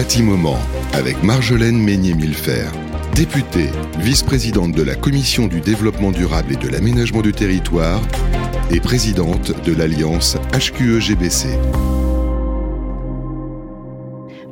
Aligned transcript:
Bâtiment 0.00 0.56
avec 0.94 1.22
Marjolaine 1.22 1.78
Meignet-Millefer, 1.78 2.68
députée, 3.14 3.68
vice-présidente 3.98 4.72
de 4.72 4.82
la 4.82 4.94
Commission 4.94 5.46
du 5.46 5.60
développement 5.60 6.10
durable 6.10 6.54
et 6.54 6.56
de 6.56 6.68
l'aménagement 6.68 7.20
du 7.20 7.32
territoire 7.32 8.00
et 8.70 8.80
présidente 8.80 9.52
de 9.62 9.74
l'Alliance 9.74 10.38
HQE-GBC. 10.54 11.48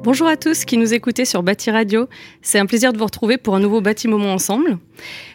Bonjour 0.02 0.28
à 0.28 0.36
tous 0.36 0.66
qui 0.66 0.76
nous 0.76 0.92
écoutez 0.92 1.24
sur 1.24 1.42
Bâti 1.42 1.70
Radio. 1.70 2.08
C'est 2.42 2.58
un 2.58 2.66
plaisir 2.66 2.92
de 2.92 2.98
vous 2.98 3.06
retrouver 3.06 3.38
pour 3.38 3.56
un 3.56 3.60
nouveau 3.60 3.80
bâtiment 3.80 4.18
ensemble. 4.30 4.76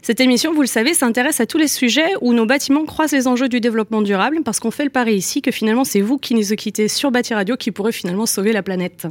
Cette 0.04 0.20
émission, 0.20 0.54
vous 0.54 0.62
le 0.62 0.68
savez, 0.68 0.94
s'intéresse 0.94 1.40
à 1.40 1.48
tous 1.48 1.58
les 1.58 1.68
sujets 1.68 2.14
où 2.22 2.34
nos 2.34 2.46
bâtiments 2.46 2.86
croisent 2.86 3.16
les 3.16 3.28
enjeux 3.28 3.50
du 3.50 3.60
développement 3.60 4.04
durable 4.04 4.42
parce 4.46 4.60
qu'on 4.60 4.70
fait 4.70 4.84
le 4.84 4.92
pari 4.92 5.16
ici 5.16 5.42
que 5.42 5.50
finalement 5.50 5.84
c'est 5.84 6.02
vous 6.02 6.20
qui 6.20 6.36
nous 6.36 6.56
quittez 6.56 6.88
sur 6.88 7.10
Bâti 7.10 7.34
Radio 7.34 7.58
qui 7.58 7.72
pourrez 7.72 7.92
finalement 7.92 8.28
sauver 8.28 8.54
la 8.54 8.62
planète. 8.62 9.08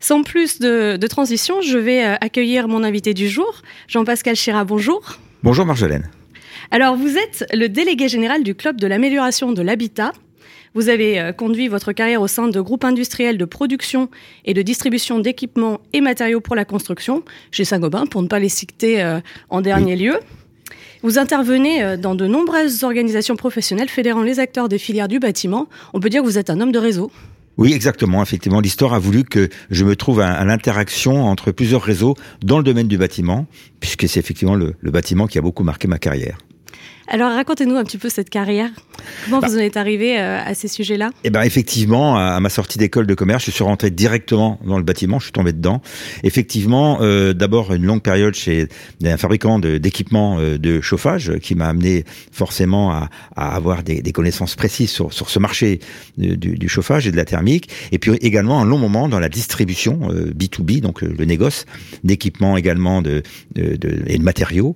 Sans 0.00 0.22
plus 0.22 0.58
de, 0.58 1.06
transition, 1.06 1.60
je 1.62 1.78
vais 1.78 2.04
euh, 2.04 2.14
accueillir 2.20 2.68
mon 2.68 2.84
invité 2.84 3.14
du 3.14 3.28
jour, 3.28 3.62
Jean-Pascal 3.88 4.36
Chira. 4.36 4.64
Bonjour. 4.64 5.18
Bonjour 5.42 5.64
Marjolaine. 5.66 6.10
Alors 6.70 6.96
vous 6.96 7.16
êtes 7.16 7.46
le 7.52 7.68
délégué 7.68 8.08
général 8.08 8.42
du 8.42 8.54
Club 8.54 8.80
de 8.80 8.86
l'amélioration 8.86 9.52
de 9.52 9.62
l'habitat 9.62 10.12
vous 10.76 10.90
avez 10.90 11.18
euh, 11.18 11.32
conduit 11.32 11.68
votre 11.68 11.92
carrière 11.92 12.20
au 12.20 12.28
sein 12.28 12.48
de 12.48 12.60
groupes 12.60 12.84
industriels 12.84 13.38
de 13.38 13.46
production 13.46 14.10
et 14.44 14.52
de 14.52 14.60
distribution 14.60 15.18
d'équipements 15.18 15.80
et 15.94 16.02
matériaux 16.02 16.42
pour 16.42 16.54
la 16.54 16.66
construction, 16.66 17.22
chez 17.50 17.64
Saint-Gobain, 17.64 18.04
pour 18.04 18.20
ne 18.20 18.28
pas 18.28 18.38
les 18.38 18.50
citer 18.50 19.02
euh, 19.02 19.20
en 19.48 19.62
dernier 19.62 19.96
lieu. 19.96 20.20
Vous 21.02 21.18
intervenez 21.18 21.96
dans 21.96 22.14
de 22.14 22.26
nombreuses 22.26 22.84
organisations 22.84 23.36
professionnelles 23.36 23.88
fédérant 23.88 24.22
les 24.22 24.38
acteurs 24.38 24.68
des 24.68 24.78
filières 24.78 25.08
du 25.08 25.18
bâtiment. 25.18 25.66
On 25.94 26.00
peut 26.00 26.10
dire 26.10 26.20
que 26.20 26.26
vous 26.26 26.36
êtes 26.36 26.50
un 26.50 26.60
homme 26.60 26.72
de 26.72 26.78
réseau. 26.78 27.10
Oui, 27.58 27.72
exactement. 27.72 28.22
Effectivement, 28.22 28.60
l'histoire 28.60 28.92
a 28.92 28.98
voulu 28.98 29.24
que 29.24 29.48
je 29.70 29.84
me 29.84 29.96
trouve 29.96 30.20
à, 30.20 30.44
l'interaction 30.44 31.24
entre 31.24 31.52
plusieurs 31.52 31.82
réseaux 31.82 32.14
dans 32.42 32.58
le 32.58 32.64
domaine 32.64 32.88
du 32.88 32.98
bâtiment, 32.98 33.46
puisque 33.80 34.08
c'est 34.08 34.20
effectivement 34.20 34.54
le 34.54 34.90
bâtiment 34.90 35.26
qui 35.26 35.38
a 35.38 35.42
beaucoup 35.42 35.64
marqué 35.64 35.88
ma 35.88 35.98
carrière. 35.98 36.38
Alors 37.08 37.30
racontez-nous 37.30 37.76
un 37.76 37.84
petit 37.84 37.98
peu 37.98 38.08
cette 38.08 38.30
carrière. 38.30 38.70
Comment 39.24 39.38
bah. 39.38 39.46
vous 39.48 39.56
en 39.56 39.60
êtes 39.60 39.76
arrivé 39.76 40.18
euh, 40.18 40.40
à 40.44 40.54
ces 40.54 40.66
sujets-là? 40.66 41.10
Eh 41.22 41.30
ben 41.30 41.42
effectivement, 41.42 42.16
à 42.16 42.40
ma 42.40 42.48
sortie 42.48 42.78
d'école 42.78 43.06
de 43.06 43.14
commerce, 43.14 43.44
je 43.44 43.52
suis 43.52 43.62
rentré 43.62 43.90
directement 43.90 44.58
dans 44.64 44.76
le 44.76 44.82
bâtiment. 44.82 45.20
Je 45.20 45.24
suis 45.24 45.32
tombé 45.32 45.52
dedans. 45.52 45.82
Effectivement, 46.24 46.98
euh, 47.00 47.32
d'abord 47.32 47.72
une 47.72 47.84
longue 47.84 48.02
période 48.02 48.34
chez 48.34 48.66
un 49.04 49.16
fabricant 49.16 49.60
d'équipements 49.60 50.38
de, 50.38 50.42
euh, 50.42 50.58
de, 50.58 50.80
chauffage 50.80 51.38
qui 51.38 51.54
m'a 51.54 51.68
amené 51.68 52.04
forcément 52.32 52.90
à, 52.90 53.08
à 53.36 53.54
avoir 53.54 53.82
des, 53.84 54.02
des, 54.02 54.12
connaissances 54.12 54.56
précises 54.56 54.90
sur, 54.90 55.12
sur 55.12 55.30
ce 55.30 55.38
marché 55.38 55.80
du, 56.18 56.36
du, 56.36 56.68
chauffage 56.68 57.06
et 57.06 57.12
de 57.12 57.16
la 57.16 57.24
thermique. 57.24 57.68
Et 57.92 57.98
puis 57.98 58.12
également 58.20 58.60
un 58.60 58.64
long 58.64 58.78
moment 58.78 59.08
dans 59.08 59.20
la 59.20 59.28
distribution 59.28 60.08
B2B, 60.10 60.80
donc 60.80 61.02
le 61.02 61.24
négoce 61.24 61.66
d'équipements 62.04 62.56
également 62.56 63.02
de, 63.02 63.22
de, 63.54 63.76
de, 63.76 64.02
et 64.06 64.18
de 64.18 64.22
matériaux, 64.22 64.74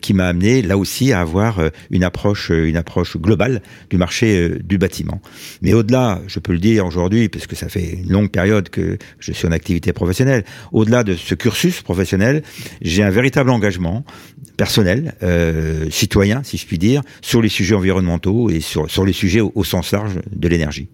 qui 0.00 0.14
m'a 0.14 0.26
amené 0.26 0.62
là 0.62 0.76
aussi 0.76 1.12
à 1.12 1.20
avoir 1.20 1.60
une 1.90 2.04
approche, 2.04 2.50
euh, 2.50 2.68
une 2.68 2.76
approche 2.76 3.16
globale 3.16 3.62
du 3.90 3.96
marché 3.96 4.38
euh, 4.38 4.58
du 4.62 4.78
bâtiment. 4.78 5.20
Mais 5.62 5.72
au-delà, 5.72 6.20
je 6.26 6.38
peux 6.38 6.52
le 6.52 6.58
dire 6.58 6.86
aujourd'hui, 6.86 7.28
parce 7.28 7.46
que 7.46 7.56
ça 7.56 7.68
fait 7.68 7.98
une 8.02 8.10
longue 8.10 8.30
période 8.30 8.68
que 8.68 8.98
je 9.18 9.32
suis 9.32 9.46
en 9.46 9.52
activité 9.52 9.92
professionnelle, 9.92 10.44
au-delà 10.72 11.04
de 11.04 11.14
ce 11.14 11.34
cursus 11.34 11.82
professionnel, 11.82 12.42
j'ai 12.82 13.02
un 13.02 13.10
véritable 13.10 13.50
engagement 13.50 14.04
personnel, 14.56 15.14
citoyen, 15.90 16.42
si 16.42 16.56
je 16.56 16.66
puis 16.66 16.78
dire, 16.78 17.02
sur 17.22 17.40
les 17.40 17.48
sujets 17.48 17.74
environnementaux 17.74 18.50
et 18.50 18.60
sur, 18.60 18.90
sur 18.90 19.04
les 19.04 19.12
sujets 19.12 19.40
au 19.40 19.64
sens 19.64 19.92
large 19.92 20.14
de 20.30 20.48
l'énergie. 20.48 20.88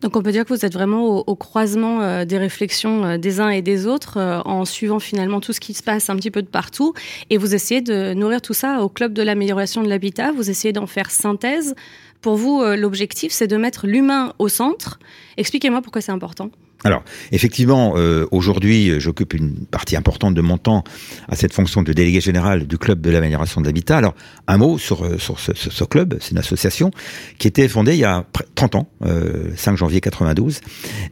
Donc 0.00 0.16
on 0.16 0.22
peut 0.22 0.32
dire 0.32 0.44
que 0.44 0.52
vous 0.52 0.64
êtes 0.64 0.72
vraiment 0.72 1.04
au, 1.04 1.36
croisement 1.36 2.02
euh, 2.02 2.24
des 2.24 2.38
réflexions 2.38 3.04
euh, 3.04 3.18
des 3.18 3.40
uns 3.40 3.48
et 3.48 3.62
des 3.62 3.86
autres 3.86 4.18
euh, 4.18 4.40
en 4.44 4.64
suivant 4.64 4.98
finalement 4.98 5.40
tout 5.40 5.52
ce 5.52 5.60
qui 5.60 5.74
se 5.74 5.82
passe 5.82 6.10
un 6.10 6.16
petit 6.16 6.30
peu 6.30 6.42
de 6.42 6.48
partout 6.48 6.94
et 7.30 7.38
vous 7.38 7.54
essayez 7.54 7.80
de 7.80 8.14
nourrir 8.14 8.42
tout 8.42 8.54
ça 8.54 8.82
au 8.82 8.88
club 8.88 9.12
de 9.12 9.22
l'amélioration 9.22 9.82
de 9.82 9.88
l'habitat, 9.88 10.32
vous 10.32 10.50
essayez 10.50 10.72
d'en 10.72 10.86
faire 10.86 11.10
synthèse. 11.10 11.74
Pour 12.20 12.36
vous, 12.36 12.64
l'objectif, 12.64 13.32
c'est 13.32 13.46
de 13.46 13.58
mettre 13.58 13.86
l'humain 13.86 14.32
au 14.38 14.48
centre. 14.48 14.98
Expliquez-moi 15.36 15.82
pourquoi 15.82 16.00
c'est 16.00 16.10
important. 16.10 16.50
Alors, 16.84 17.02
effectivement, 17.32 17.94
euh, 17.96 18.26
aujourd'hui, 18.30 19.00
j'occupe 19.00 19.34
une 19.34 19.66
partie 19.66 19.96
importante 19.96 20.34
de 20.34 20.40
mon 20.42 20.58
temps 20.58 20.84
à 21.28 21.36
cette 21.36 21.52
fonction 21.52 21.82
de 21.82 21.92
délégué 21.92 22.20
général 22.20 22.66
du 22.66 22.78
club 22.78 23.00
de 23.00 23.10
l'amélioration 23.10 23.60
de 23.60 23.66
l'habitat. 23.66 23.96
Alors, 23.96 24.14
un 24.46 24.58
mot 24.58 24.78
sur, 24.78 25.04
euh, 25.04 25.18
sur 25.18 25.40
ce, 25.40 25.52
ce, 25.54 25.70
ce 25.70 25.84
club, 25.84 26.16
c'est 26.20 26.32
une 26.32 26.38
association 26.38 26.90
qui 27.38 27.48
était 27.48 27.68
fondée 27.68 27.94
il 27.94 28.00
y 28.00 28.04
a 28.04 28.24
30 28.54 28.74
ans, 28.76 28.88
euh, 29.04 29.50
5 29.56 29.76
janvier 29.76 30.00
92. 30.00 30.60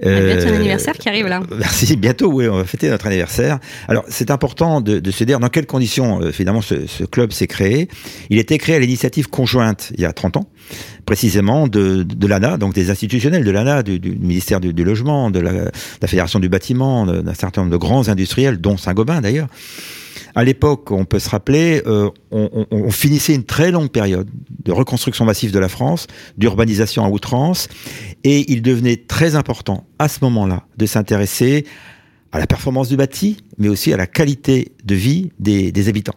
Euh, 0.04 0.34
bientôt 0.34 0.54
anniversaire 0.54 0.94
qui 0.94 1.08
arrive 1.08 1.26
là. 1.26 1.40
Merci, 1.58 1.96
bientôt, 1.96 2.30
oui, 2.32 2.48
on 2.48 2.56
va 2.56 2.64
fêter 2.64 2.88
notre 2.88 3.06
anniversaire. 3.06 3.58
Alors, 3.88 4.04
c'est 4.08 4.30
important 4.30 4.80
de, 4.80 4.98
de, 4.98 5.10
se 5.10 5.24
dire 5.24 5.40
dans 5.40 5.48
quelles 5.48 5.66
conditions, 5.66 6.20
euh, 6.20 6.32
finalement, 6.32 6.62
ce, 6.62 6.86
ce 6.86 7.04
club 7.04 7.32
s'est 7.32 7.46
créé. 7.46 7.88
Il 8.30 8.38
était 8.38 8.58
créé 8.58 8.76
à 8.76 8.78
l'initiative 8.78 9.28
conjointe 9.28 9.92
il 9.94 10.00
y 10.00 10.04
a 10.04 10.12
30 10.12 10.36
ans, 10.36 10.48
précisément 11.06 11.68
de, 11.68 12.02
de 12.02 12.26
l'ANA, 12.26 12.56
donc 12.56 12.74
des 12.74 12.90
institutionnels 12.90 13.44
de 13.44 13.50
l'ANA, 13.50 13.82
du, 13.82 13.98
du, 13.98 14.10
ministère 14.10 14.60
du, 14.60 14.72
du 14.72 14.84
Logement, 14.84 15.30
de 15.30 15.40
la 15.40 15.61
la 16.00 16.08
Fédération 16.08 16.40
du 16.40 16.48
bâtiment, 16.48 17.06
d'un 17.06 17.34
certain 17.34 17.62
nombre 17.62 17.72
de 17.72 17.76
grands 17.76 18.08
industriels, 18.08 18.60
dont 18.60 18.76
Saint-Gobain 18.76 19.20
d'ailleurs. 19.20 19.48
À 20.34 20.44
l'époque, 20.44 20.90
on 20.90 21.04
peut 21.04 21.18
se 21.18 21.28
rappeler, 21.28 21.82
euh, 21.86 22.08
on, 22.30 22.90
finissait 22.90 23.34
une 23.34 23.44
très 23.44 23.70
longue 23.70 23.90
période 23.90 24.28
de 24.64 24.72
reconstruction 24.72 25.24
massive 25.24 25.52
de 25.52 25.58
la 25.58 25.68
France, 25.68 26.06
d'urbanisation 26.38 27.04
à 27.04 27.08
outrance, 27.08 27.68
et 28.24 28.50
il 28.50 28.62
devenait 28.62 28.96
très 28.96 29.36
important 29.36 29.86
à 29.98 30.08
ce 30.08 30.18
moment-là 30.22 30.64
de 30.78 30.86
s'intéresser 30.86 31.66
à 32.32 32.38
la 32.38 32.46
performance 32.46 32.88
du 32.88 32.96
bâti, 32.96 33.44
mais 33.58 33.68
aussi 33.68 33.92
à 33.92 33.98
la 33.98 34.06
qualité 34.06 34.72
de 34.84 34.94
vie 34.94 35.30
des, 35.38 35.88
habitants. 35.88 36.14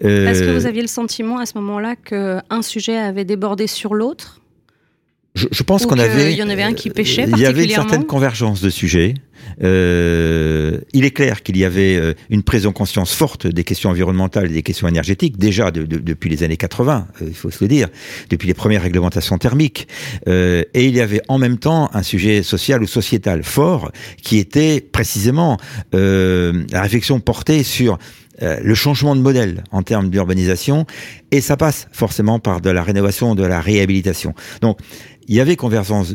Est-ce 0.00 0.42
que 0.42 0.54
vous 0.54 0.66
aviez 0.66 0.82
le 0.82 0.88
sentiment 0.88 1.38
à 1.38 1.46
ce 1.46 1.56
moment-là 1.56 1.96
qu'un 1.96 2.62
sujet 2.62 2.98
avait 2.98 3.24
débordé 3.24 3.66
sur 3.66 3.94
l'autre? 3.94 4.42
Je, 5.36 5.62
pense 5.62 5.86
qu'on 5.86 5.98
avait. 5.98 6.32
Il 6.32 6.38
y 6.38 6.42
en 6.42 6.48
avait 6.48 6.62
un 6.62 6.72
qui 6.72 6.90
pêchait. 6.90 7.26
Il 7.28 7.38
y 7.38 7.46
avait 7.46 7.64
une 7.64 7.70
certaine 7.70 8.04
convergence 8.04 8.60
de 8.60 8.70
sujets. 8.70 9.14
Euh, 9.62 10.78
il 10.92 11.04
est 11.04 11.10
clair 11.10 11.42
qu'il 11.42 11.56
y 11.56 11.64
avait 11.64 11.96
euh, 11.96 12.14
une 12.30 12.42
prise 12.42 12.66
en 12.66 12.72
conscience 12.72 13.12
forte 13.12 13.46
des 13.46 13.64
questions 13.64 13.90
environnementales 13.90 14.46
et 14.46 14.54
des 14.54 14.62
questions 14.62 14.88
énergétiques, 14.88 15.38
déjà 15.38 15.70
depuis 15.70 16.30
les 16.30 16.42
années 16.42 16.56
80, 16.56 17.06
euh, 17.22 17.24
il 17.28 17.34
faut 17.34 17.50
se 17.50 17.62
le 17.62 17.68
dire, 17.68 17.88
depuis 18.30 18.48
les 18.48 18.54
premières 18.54 18.82
réglementations 18.82 19.38
thermiques. 19.38 19.88
Euh, 20.28 20.62
et 20.74 20.86
il 20.86 20.96
y 20.96 21.00
avait 21.00 21.22
en 21.28 21.38
même 21.38 21.58
temps 21.58 21.90
un 21.92 22.02
sujet 22.02 22.42
social 22.42 22.82
ou 22.82 22.86
sociétal 22.86 23.42
fort 23.42 23.92
qui 24.22 24.38
était 24.38 24.80
précisément 24.80 25.58
la 25.92 26.82
réflexion 26.82 27.20
portée 27.20 27.62
sur 27.62 27.98
le 28.40 28.74
changement 28.74 29.16
de 29.16 29.20
modèle 29.20 29.64
en 29.70 29.82
termes 29.82 30.10
d'urbanisation, 30.10 30.86
et 31.30 31.40
ça 31.40 31.56
passe 31.56 31.88
forcément 31.92 32.38
par 32.38 32.60
de 32.60 32.70
la 32.70 32.82
rénovation, 32.82 33.34
de 33.34 33.44
la 33.44 33.60
réhabilitation. 33.60 34.34
Donc, 34.60 34.78
il 35.28 35.34
y 35.34 35.40
avait 35.40 35.56
convergence, 35.56 36.14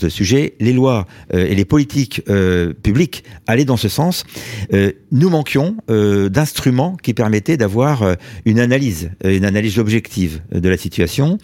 de 0.00 0.08
sujets, 0.08 0.54
les 0.60 0.72
lois 0.72 1.06
euh, 1.34 1.46
et 1.46 1.54
les 1.54 1.64
politiques 1.64 2.22
euh, 2.28 2.72
publiques 2.72 3.24
allaient 3.46 3.64
dans 3.64 3.76
ce 3.76 3.88
sens. 3.88 4.24
Euh, 4.72 4.92
nous 5.12 5.30
manquions 5.30 5.76
d'instruments 5.88 6.96
qui 7.02 7.14
permettaient 7.14 7.56
d'avoir 7.56 8.16
une 8.44 8.60
analyse, 8.60 9.10
une 9.24 9.44
analyse 9.44 9.78
objective 9.78 10.40
de 10.52 10.68
la 10.68 10.76
situation. 10.76 11.38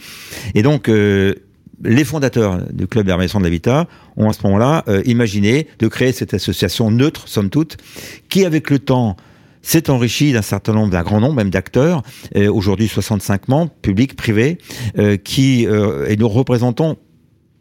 Et 0.54 0.62
donc, 0.62 0.88
les 0.88 2.04
fondateurs 2.04 2.62
du 2.72 2.86
club 2.86 3.06
d'armation 3.06 3.38
de 3.38 3.44
l'habitat 3.44 3.88
ont 4.16 4.28
à 4.28 4.32
ce 4.32 4.42
moment-là 4.44 4.84
imaginé 5.04 5.66
de 5.78 5.88
créer 5.88 6.12
cette 6.12 6.34
association 6.34 6.90
neutre, 6.90 7.28
somme 7.28 7.50
toute, 7.50 7.76
qui 8.28 8.44
avec 8.44 8.70
le 8.70 8.78
temps 8.78 9.16
s'est 9.66 9.90
enrichi 9.90 10.32
d'un 10.32 10.42
certain 10.42 10.72
nombre, 10.72 10.90
d'un 10.92 11.02
grand 11.02 11.20
nombre 11.20 11.34
même 11.34 11.50
d'acteurs, 11.50 12.02
euh, 12.36 12.50
aujourd'hui 12.52 12.86
65 12.88 13.48
membres, 13.48 13.72
publics, 13.82 14.14
privés, 14.14 14.58
euh, 14.96 15.16
qui, 15.16 15.66
euh, 15.66 16.06
et 16.06 16.16
nous 16.16 16.28
représentons 16.28 16.96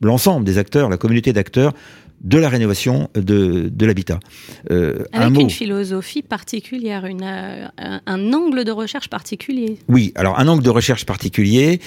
l'ensemble 0.02 0.46
des 0.46 0.58
acteurs, 0.60 0.90
la 0.90 0.98
communauté 0.98 1.34
d'acteurs 1.34 1.74
de 2.22 2.38
la 2.38 2.50
rénovation 2.50 3.10
de, 3.16 3.70
de 3.72 3.86
l'habitat. 3.86 4.20
Euh, 4.72 5.04
Avec 5.14 5.40
une 5.40 5.50
philosophie 5.50 6.22
particulière, 6.22 7.06
une, 7.06 7.24
un, 7.24 8.02
un, 8.06 8.34
angle 8.34 8.64
de 8.64 8.72
recherche 8.72 9.10
particulier. 9.10 9.80
Oui, 9.88 10.12
alors 10.16 10.40
un 10.40 10.48
angle 10.48 10.64
de 10.64 10.70
recherche 10.70 11.06
particulier. 11.06 11.82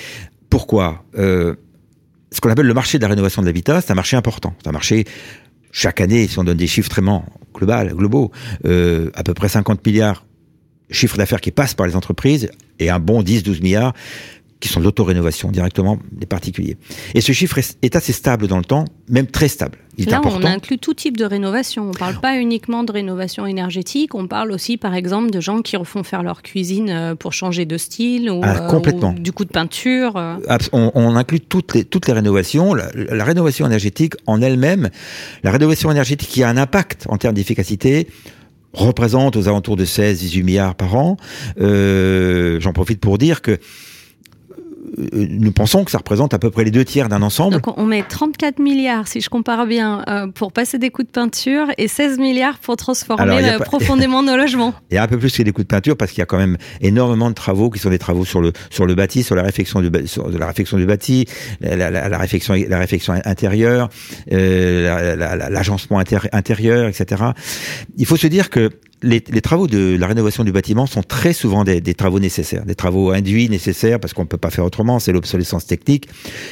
Pourquoi? 0.50 1.04
Euh, 1.16 1.54
Ce 2.32 2.40
qu'on 2.40 2.50
appelle 2.50 2.66
le 2.66 2.74
marché 2.74 2.98
de 2.98 3.02
la 3.02 3.08
rénovation 3.08 3.40
de 3.42 3.46
l'habitat, 3.46 3.80
c'est 3.80 3.92
un 3.92 3.96
marché 3.96 4.16
important. 4.16 4.54
C'est 4.62 4.68
un 4.68 4.72
marché 4.72 5.04
chaque 5.72 6.00
année, 6.00 6.26
si 6.26 6.38
on 6.38 6.44
donne 6.44 6.56
des 6.56 6.66
chiffres 6.66 6.88
très 6.88 7.02
global, 7.54 7.92
globaux, 7.94 8.30
euh, 8.64 9.10
à 9.14 9.22
peu 9.22 9.34
près 9.34 9.48
50 9.48 9.84
milliards 9.86 10.24
chiffre 10.90 11.16
d'affaires 11.16 11.40
qui 11.40 11.50
passe 11.50 11.74
par 11.74 11.86
les 11.86 11.96
entreprises 11.96 12.50
et 12.78 12.90
un 12.90 12.98
bon 12.98 13.22
10-12 13.22 13.62
milliards 13.62 13.92
qui 14.60 14.68
sont 14.68 14.80
de 14.80 14.84
l'autorénovation 14.84 15.50
directement 15.50 15.98
des 16.10 16.26
particuliers. 16.26 16.76
Et 17.14 17.20
ce 17.20 17.32
chiffre 17.32 17.58
est, 17.58 17.96
assez 17.96 18.12
stable 18.12 18.48
dans 18.48 18.58
le 18.58 18.64
temps, 18.64 18.84
même 19.08 19.26
très 19.26 19.48
stable. 19.48 19.78
Il 19.96 20.08
Là, 20.08 20.20
on 20.24 20.44
inclut 20.44 20.78
tout 20.78 20.94
type 20.94 21.16
de 21.16 21.24
rénovation. 21.24 21.84
On 21.84 21.88
ne 21.88 21.92
parle 21.92 22.20
pas 22.20 22.38
uniquement 22.38 22.84
de 22.84 22.92
rénovation 22.92 23.46
énergétique, 23.46 24.14
on 24.14 24.26
parle 24.28 24.52
aussi, 24.52 24.76
par 24.76 24.94
exemple, 24.94 25.30
de 25.30 25.40
gens 25.40 25.60
qui 25.62 25.76
refont 25.76 26.02
faire 26.02 26.22
leur 26.22 26.42
cuisine 26.42 26.90
euh, 26.90 27.14
pour 27.14 27.32
changer 27.32 27.66
de 27.66 27.76
style 27.76 28.30
ou, 28.30 28.40
ah, 28.44 28.66
complètement. 28.68 29.12
du 29.12 29.32
coup 29.32 29.44
de 29.44 29.50
peinture. 29.50 30.16
Euh. 30.16 30.36
On, 30.72 31.16
inclut 31.16 31.40
toutes 31.40 31.74
les, 31.74 31.84
toutes 31.84 32.06
les 32.06 32.12
rénovations. 32.12 32.74
La, 32.74 33.24
rénovation 33.24 33.66
énergétique 33.66 34.14
en 34.26 34.40
elle-même, 34.40 34.88
la 35.42 35.50
rénovation 35.50 35.90
énergétique 35.90 36.28
qui 36.28 36.42
a 36.42 36.48
un 36.48 36.56
impact 36.56 37.06
en 37.08 37.16
termes 37.16 37.34
d'efficacité, 37.34 38.08
représente 38.72 39.36
aux 39.36 39.48
alentours 39.48 39.76
de 39.76 39.84
16-18 39.84 40.42
milliards 40.42 40.74
par 40.74 40.94
an. 40.94 41.16
Euh, 41.60 42.60
J'en 42.60 42.72
profite 42.72 43.00
pour 43.00 43.18
dire 43.18 43.42
que 43.42 43.52
euh, 43.52 43.56
nous 45.12 45.52
pensons 45.52 45.84
que 45.84 45.90
ça 45.90 45.98
représente 45.98 46.34
à 46.34 46.38
peu 46.38 46.50
près 46.50 46.64
les 46.64 46.70
deux 46.70 46.84
tiers 46.84 47.08
d'un 47.08 47.22
ensemble. 47.22 47.54
Donc 47.54 47.78
on 47.78 47.84
met 47.84 48.02
34 48.02 48.58
milliards, 48.58 49.08
si 49.08 49.20
je 49.20 49.28
compare 49.28 49.66
bien, 49.66 50.04
euh, 50.08 50.26
pour 50.28 50.52
passer 50.52 50.78
des 50.78 50.90
coups 50.90 51.06
de 51.06 51.12
peinture 51.12 51.66
et 51.78 51.88
16 51.88 52.18
milliards 52.18 52.58
pour 52.58 52.76
transformer 52.76 53.44
euh, 53.44 53.58
profondément 53.58 54.22
nos 54.22 54.36
logements. 54.36 54.74
Il 54.90 54.94
y 54.94 54.98
a 54.98 55.02
un 55.02 55.08
peu 55.08 55.18
plus 55.18 55.36
que 55.36 55.42
des 55.42 55.52
coups 55.52 55.66
de 55.66 55.74
peinture 55.74 55.96
parce 55.96 56.12
qu'il 56.12 56.20
y 56.20 56.22
a 56.22 56.26
quand 56.26 56.38
même 56.38 56.56
énormément 56.80 57.28
de 57.28 57.34
travaux 57.34 57.70
qui 57.70 57.78
sont 57.78 57.90
des 57.90 57.98
travaux 57.98 58.24
sur 58.24 58.40
le 58.40 58.52
sur 58.70 58.86
le 58.86 58.94
bâti, 58.94 59.22
sur 59.22 59.34
la 59.34 59.42
réfection 59.42 59.80
du 59.80 59.90
sur 60.06 60.28
la 60.28 60.46
réfection 60.46 60.76
du 60.76 60.86
bâti, 60.86 61.26
la, 61.60 61.90
la, 61.90 62.08
la 62.08 62.18
réfection 62.18 63.14
intérieure, 63.24 63.88
euh, 64.32 65.16
l'agencement 65.50 65.98
intérieur, 65.98 66.86
etc. 66.86 67.22
Il 67.96 68.06
faut 68.06 68.16
se 68.16 68.26
dire 68.26 68.50
que 68.50 68.70
les, 69.02 69.20
travaux 69.20 69.66
de 69.66 69.96
la 69.98 70.06
rénovation 70.06 70.44
du 70.44 70.52
bâtiment 70.52 70.86
sont 70.86 71.02
très 71.02 71.32
souvent 71.32 71.64
des, 71.64 71.80
travaux 71.94 72.20
nécessaires, 72.20 72.64
des 72.64 72.74
travaux 72.74 73.10
induits 73.10 73.48
nécessaires 73.48 74.00
parce 74.00 74.12
qu'on 74.12 74.22
ne 74.22 74.28
peut 74.28 74.38
pas 74.38 74.50
faire 74.50 74.64
autrement, 74.64 74.98
c'est 74.98 75.12
l'obsolescence 75.12 75.66
technique. 75.66 76.08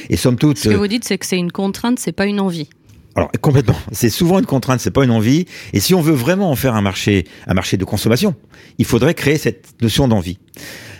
Et 0.09 0.17
somme 0.17 0.37
toute. 0.37 0.57
Ce 0.57 0.69
que 0.69 0.75
vous 0.75 0.87
dites, 0.87 1.03
c'est 1.03 1.17
que 1.17 1.25
c'est 1.25 1.37
une 1.37 1.51
contrainte, 1.51 1.99
c'est 1.99 2.11
pas 2.11 2.25
une 2.25 2.39
envie. 2.39 2.69
Alors 3.15 3.31
complètement, 3.41 3.77
c'est 3.91 4.09
souvent 4.09 4.39
une 4.39 4.45
contrainte, 4.45 4.79
c'est 4.79 4.91
pas 4.91 5.03
une 5.03 5.11
envie. 5.11 5.45
Et 5.73 5.79
si 5.79 5.93
on 5.93 6.01
veut 6.01 6.13
vraiment 6.13 6.51
en 6.51 6.55
faire 6.55 6.75
un 6.75 6.81
marché, 6.81 7.25
un 7.47 7.53
marché 7.53 7.77
de 7.77 7.85
consommation, 7.85 8.35
il 8.77 8.85
faudrait 8.85 9.13
créer 9.13 9.37
cette 9.37 9.81
notion 9.81 10.07
d'envie 10.07 10.39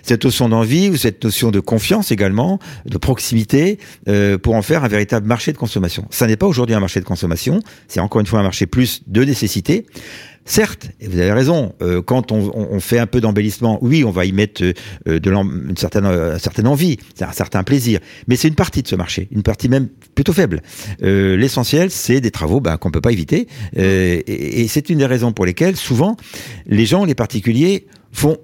cette 0.08 0.24
notion 0.24 0.48
d'envie 0.48 0.90
ou 0.90 0.96
cette 0.96 1.24
notion 1.24 1.52
de 1.52 1.60
confiance 1.60 2.12
également, 2.12 2.60
de 2.86 2.98
proximité, 2.98 3.78
euh, 4.08 4.38
pour 4.38 4.56
en 4.56 4.62
faire 4.62 4.84
un 4.86 4.88
véritable 4.88 5.28
marché 5.28 5.52
de 5.52 5.58
consommation. 5.58 6.06
Ça 6.10 6.28
n'est 6.28 6.38
pas 6.38 6.48
aujourd'hui 6.48 6.76
un 6.76 6.80
marché 6.80 7.02
de 7.02 7.06
consommation, 7.06 7.60
c'est 7.88 8.00
encore 8.00 8.22
une 8.22 8.28
fois 8.28 8.40
un 8.40 8.44
marché 8.44 8.68
plus 8.68 9.02
de 9.08 9.24
nécessité. 9.26 9.86
Certes, 10.48 10.92
vous 11.02 11.20
avez 11.20 11.34
raison, 11.34 11.74
euh, 11.82 12.02
quand 12.02 12.32
on, 12.32 12.80
fait 12.80 13.00
un 13.00 13.06
peu 13.06 13.20
d'embellissement, 13.20 13.80
oui, 13.82 14.06
on 14.06 14.12
va 14.12 14.24
y 14.24 14.32
mettre 14.32 14.64
euh, 14.64 15.20
de 15.20 15.30
une 15.30 15.76
certaine, 15.76 16.06
euh, 16.06 16.38
envie, 16.64 16.98
un 17.20 17.34
certain 17.34 17.64
plaisir, 17.64 18.00
mais 18.30 18.38
c'est 18.38 18.48
une 18.48 18.56
partie 18.56 18.82
de 18.82 18.88
ce 18.88 18.96
marché, 18.96 19.28
une 19.32 19.44
partie 19.44 19.68
même 19.68 19.90
plutôt 20.16 20.32
faible. 20.32 20.62
L'essentiel, 21.02 21.92
c'est 21.92 22.22
des 22.22 22.32
travaux 22.32 22.62
ben, 22.62 22.78
qu'on 22.78 22.92
peut 22.92 23.02
pas 23.02 23.12
éviter, 23.12 23.50
et, 23.76 24.68
c'est 24.70 24.90
une 24.90 25.00
des 25.00 25.06
raisons 25.06 25.34
pour 25.34 25.46
lesquelles 25.46 25.76
souvent 25.76 26.16
les 26.66 26.86
gens, 26.86 27.04
les 27.04 27.16
particuliers, 27.16 27.86
font 28.14 28.38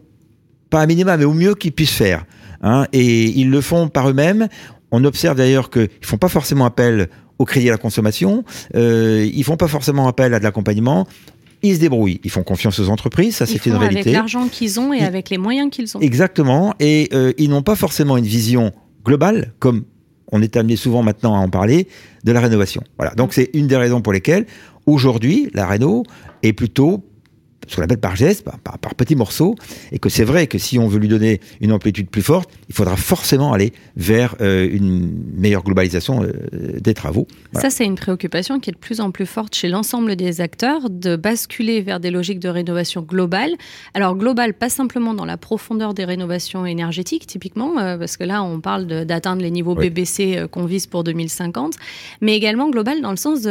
pas 0.69 0.81
un 0.81 0.85
minimum, 0.85 1.17
mais 1.17 1.25
au 1.25 1.33
mieux 1.33 1.55
qu'ils 1.55 1.71
puissent 1.71 1.91
faire. 1.91 2.25
Hein, 2.61 2.85
et 2.91 3.23
ils 3.23 3.49
le 3.49 3.61
font 3.61 3.87
par 3.87 4.09
eux-mêmes. 4.09 4.49
On 4.91 5.05
observe 5.05 5.37
d'ailleurs 5.37 5.69
qu'ils 5.69 5.87
font 6.01 6.17
pas 6.17 6.29
forcément 6.29 6.65
appel 6.65 7.07
au 7.39 7.45
crédit 7.45 7.69
à 7.69 7.71
la 7.71 7.77
consommation, 7.77 8.43
ils 8.73 9.43
font 9.43 9.57
pas 9.57 9.67
forcément 9.67 10.07
appel 10.07 10.33
à 10.33 10.39
de 10.39 10.43
l'accompagnement 10.43 11.07
ils 11.63 11.75
se 11.75 11.79
débrouillent, 11.79 12.19
ils 12.23 12.29
font 12.29 12.43
confiance 12.43 12.77
aux 12.79 12.89
entreprises, 12.89 13.37
ça 13.37 13.45
c'est 13.45 13.65
une 13.65 13.75
réalité. 13.75 14.01
Avec 14.01 14.13
l'argent 14.13 14.47
qu'ils 14.49 14.79
ont 14.79 14.93
et 14.93 14.99
avec 14.99 15.29
les 15.29 15.37
moyens 15.37 15.71
qu'ils 15.71 15.97
ont. 15.97 16.01
Exactement, 16.01 16.75
et 16.79 17.09
euh, 17.13 17.31
ils 17.37 17.49
n'ont 17.49 17.63
pas 17.63 17.75
forcément 17.75 18.17
une 18.17 18.25
vision 18.25 18.71
globale, 19.05 19.53
comme 19.59 19.85
on 20.31 20.41
est 20.41 20.57
amené 20.57 20.75
souvent 20.75 21.03
maintenant 21.03 21.35
à 21.35 21.39
en 21.39 21.49
parler, 21.49 21.87
de 22.23 22.31
la 22.31 22.41
rénovation. 22.41 22.83
Voilà, 22.97 23.15
donc 23.15 23.33
c'est 23.33 23.49
une 23.53 23.67
des 23.67 23.77
raisons 23.77 24.01
pour 24.01 24.13
lesquelles 24.13 24.45
aujourd'hui 24.85 25.49
la 25.53 25.65
réno 25.65 26.03
est 26.43 26.53
plutôt 26.53 27.05
ce 27.67 27.75
qu'on 27.75 27.81
appelle 27.81 27.99
par 27.99 28.15
geste, 28.15 28.43
par, 28.43 28.57
par, 28.59 28.95
petits 28.95 29.15
morceaux, 29.15 29.55
et 29.91 29.99
que 29.99 30.09
c'est 30.09 30.23
vrai 30.23 30.47
que 30.47 30.57
si 30.57 30.77
on 30.77 30.87
veut 30.87 30.99
lui 30.99 31.07
donner 31.07 31.39
une 31.61 31.71
amplitude 31.71 32.09
plus 32.09 32.21
forte, 32.21 32.49
il 32.69 32.75
faudra 32.75 32.95
forcément 32.95 33.53
aller 33.53 33.73
vers 33.97 34.35
euh, 34.41 34.67
une 34.71 35.11
meilleure 35.35 35.63
globalisation 35.63 36.23
euh, 36.23 36.31
des 36.79 36.93
travaux. 36.93 37.27
Ça, 37.53 37.69
c'est 37.69 37.85
une 37.85 37.95
préoccupation 37.95 38.59
qui 38.59 38.69
est 38.69 38.73
de 38.73 38.77
plus 38.77 39.01
en 39.01 39.11
plus 39.11 39.25
forte 39.25 39.55
chez 39.55 39.67
l'ensemble 39.67 40.15
des 40.15 40.41
acteurs, 40.41 40.89
de 40.89 41.15
basculer 41.15 41.81
vers 41.81 41.99
des 41.99 42.11
logiques 42.11 42.39
de 42.39 42.49
rénovation 42.49 43.01
globale. 43.01 43.51
Alors 43.93 44.15
globale, 44.15 44.53
pas 44.53 44.69
simplement 44.69 45.13
dans 45.13 45.25
la 45.25 45.37
profondeur 45.37 45.93
des 45.93 46.05
rénovations 46.05 46.65
énergétiques, 46.65 47.25
typiquement, 47.25 47.79
euh, 47.79 47.97
parce 47.97 48.17
que 48.17 48.23
là, 48.23 48.43
on 48.43 48.59
parle 48.59 48.85
d'atteindre 49.05 49.41
les 49.41 49.51
niveaux 49.51 49.75
BBC 49.75 50.45
qu'on 50.51 50.65
vise 50.65 50.87
pour 50.87 51.03
2050, 51.03 51.73
mais 52.21 52.35
également 52.35 52.69
globale 52.69 53.01
dans 53.01 53.11
le 53.11 53.17
sens 53.17 53.47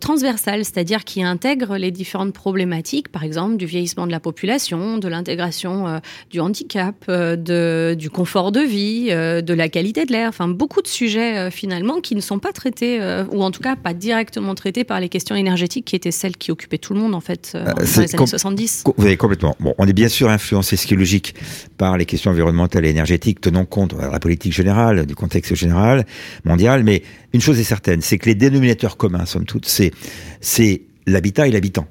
transversal, 0.00 0.64
c'est-à-dire 0.64 1.04
qui 1.04 1.22
intègre 1.22 1.76
les 1.76 1.90
différentes 1.90 2.32
problématiques 2.32 3.07
par 3.12 3.24
exemple, 3.24 3.56
du 3.56 3.66
vieillissement 3.66 4.06
de 4.06 4.12
la 4.12 4.20
population, 4.20 4.98
de 4.98 5.08
l'intégration 5.08 5.88
euh, 5.88 5.98
du 6.30 6.40
handicap, 6.40 6.94
euh, 7.08 7.36
de, 7.36 7.94
du 7.98 8.10
confort 8.10 8.52
de 8.52 8.60
vie, 8.60 9.08
euh, 9.10 9.40
de 9.40 9.54
la 9.54 9.68
qualité 9.68 10.04
de 10.04 10.12
l'air, 10.12 10.28
enfin 10.28 10.48
beaucoup 10.48 10.82
de 10.82 10.86
sujets 10.86 11.50
finalement 11.50 12.00
qui 12.00 12.14
ne 12.14 12.20
sont 12.20 12.38
pas 12.38 12.52
traités, 12.52 13.00
ou 13.30 13.42
en 13.42 13.50
tout 13.50 13.60
cas 13.60 13.76
pas 13.76 13.94
directement 13.94 14.54
traités 14.54 14.84
par 14.84 15.00
les 15.00 15.08
questions 15.08 15.34
énergétiques 15.34 15.84
qui 15.84 15.96
étaient 15.96 16.10
celles 16.10 16.36
qui 16.36 16.50
occupaient 16.50 16.78
tout 16.78 16.94
le 16.94 17.00
monde 17.00 17.14
en 17.14 17.20
fait 17.20 17.52
dans 17.54 17.74
les 17.80 17.98
années 17.98 18.26
70. 18.26 18.84
Vous 18.96 19.04
avez 19.04 19.16
complètement. 19.16 19.56
Bon, 19.60 19.74
on 19.78 19.86
est 19.86 19.92
bien 19.92 20.08
sûr 20.08 20.28
influencé, 20.28 20.76
ce 20.76 20.86
qui 20.86 20.94
est 20.94 20.96
logique, 20.96 21.34
par 21.76 21.96
les 21.96 22.06
questions 22.06 22.30
environnementales 22.30 22.84
et 22.86 22.90
énergétiques, 22.90 23.40
tenant 23.40 23.64
compte 23.64 23.94
de 23.94 24.00
la 24.00 24.20
politique 24.20 24.52
générale, 24.52 25.06
du 25.06 25.14
contexte 25.14 25.54
général, 25.54 26.06
mondial, 26.44 26.84
mais 26.84 27.02
une 27.32 27.40
chose 27.40 27.58
est 27.58 27.64
certaine, 27.64 28.00
c'est 28.00 28.18
que 28.18 28.26
les 28.26 28.34
dénominateurs 28.34 28.96
communs, 28.96 29.26
somme 29.26 29.44
toute, 29.44 29.66
c'est 29.66 30.82
l'habitat 31.06 31.48
et 31.48 31.50
l'habitant 31.50 31.86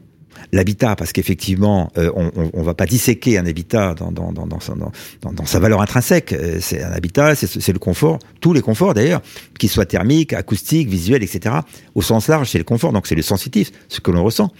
l'habitat, 0.51 0.95
parce 0.95 1.11
qu'effectivement, 1.11 1.91
euh, 1.97 2.11
on, 2.15 2.31
on, 2.53 2.63
va 2.63 2.73
pas 2.73 2.85
disséquer 2.85 3.37
un 3.37 3.45
habitat 3.45 3.93
dans, 3.95 4.11
dans, 4.11 4.31
dans 4.31 5.45
sa 5.45 5.59
valeur 5.59 5.81
intrinsèque. 5.81 6.33
Euh, 6.33 6.57
c'est 6.61 6.81
un 6.83 6.91
habitat, 6.91 7.35
c'est 7.35 7.73
le 7.73 7.79
confort, 7.79 8.19
tous 8.39 8.53
les 8.53 8.61
conforts 8.61 8.93
d'ailleurs, 8.93 9.21
qu'ils 9.59 9.69
soient 9.69 9.85
thermiques, 9.85 10.33
acoustiques, 10.33 10.89
visuels, 10.89 11.23
etc. 11.23 11.55
Au 11.95 12.01
sens 12.01 12.27
large, 12.27 12.49
c'est 12.49 12.57
le 12.57 12.63
confort, 12.63 12.93
donc 12.93 13.07
c'est 13.07 13.15
le 13.15 13.21
sensitif, 13.21 13.71
ce 13.89 13.99
que 13.99 14.11
l'on 14.11 14.23
ressent. 14.23 14.51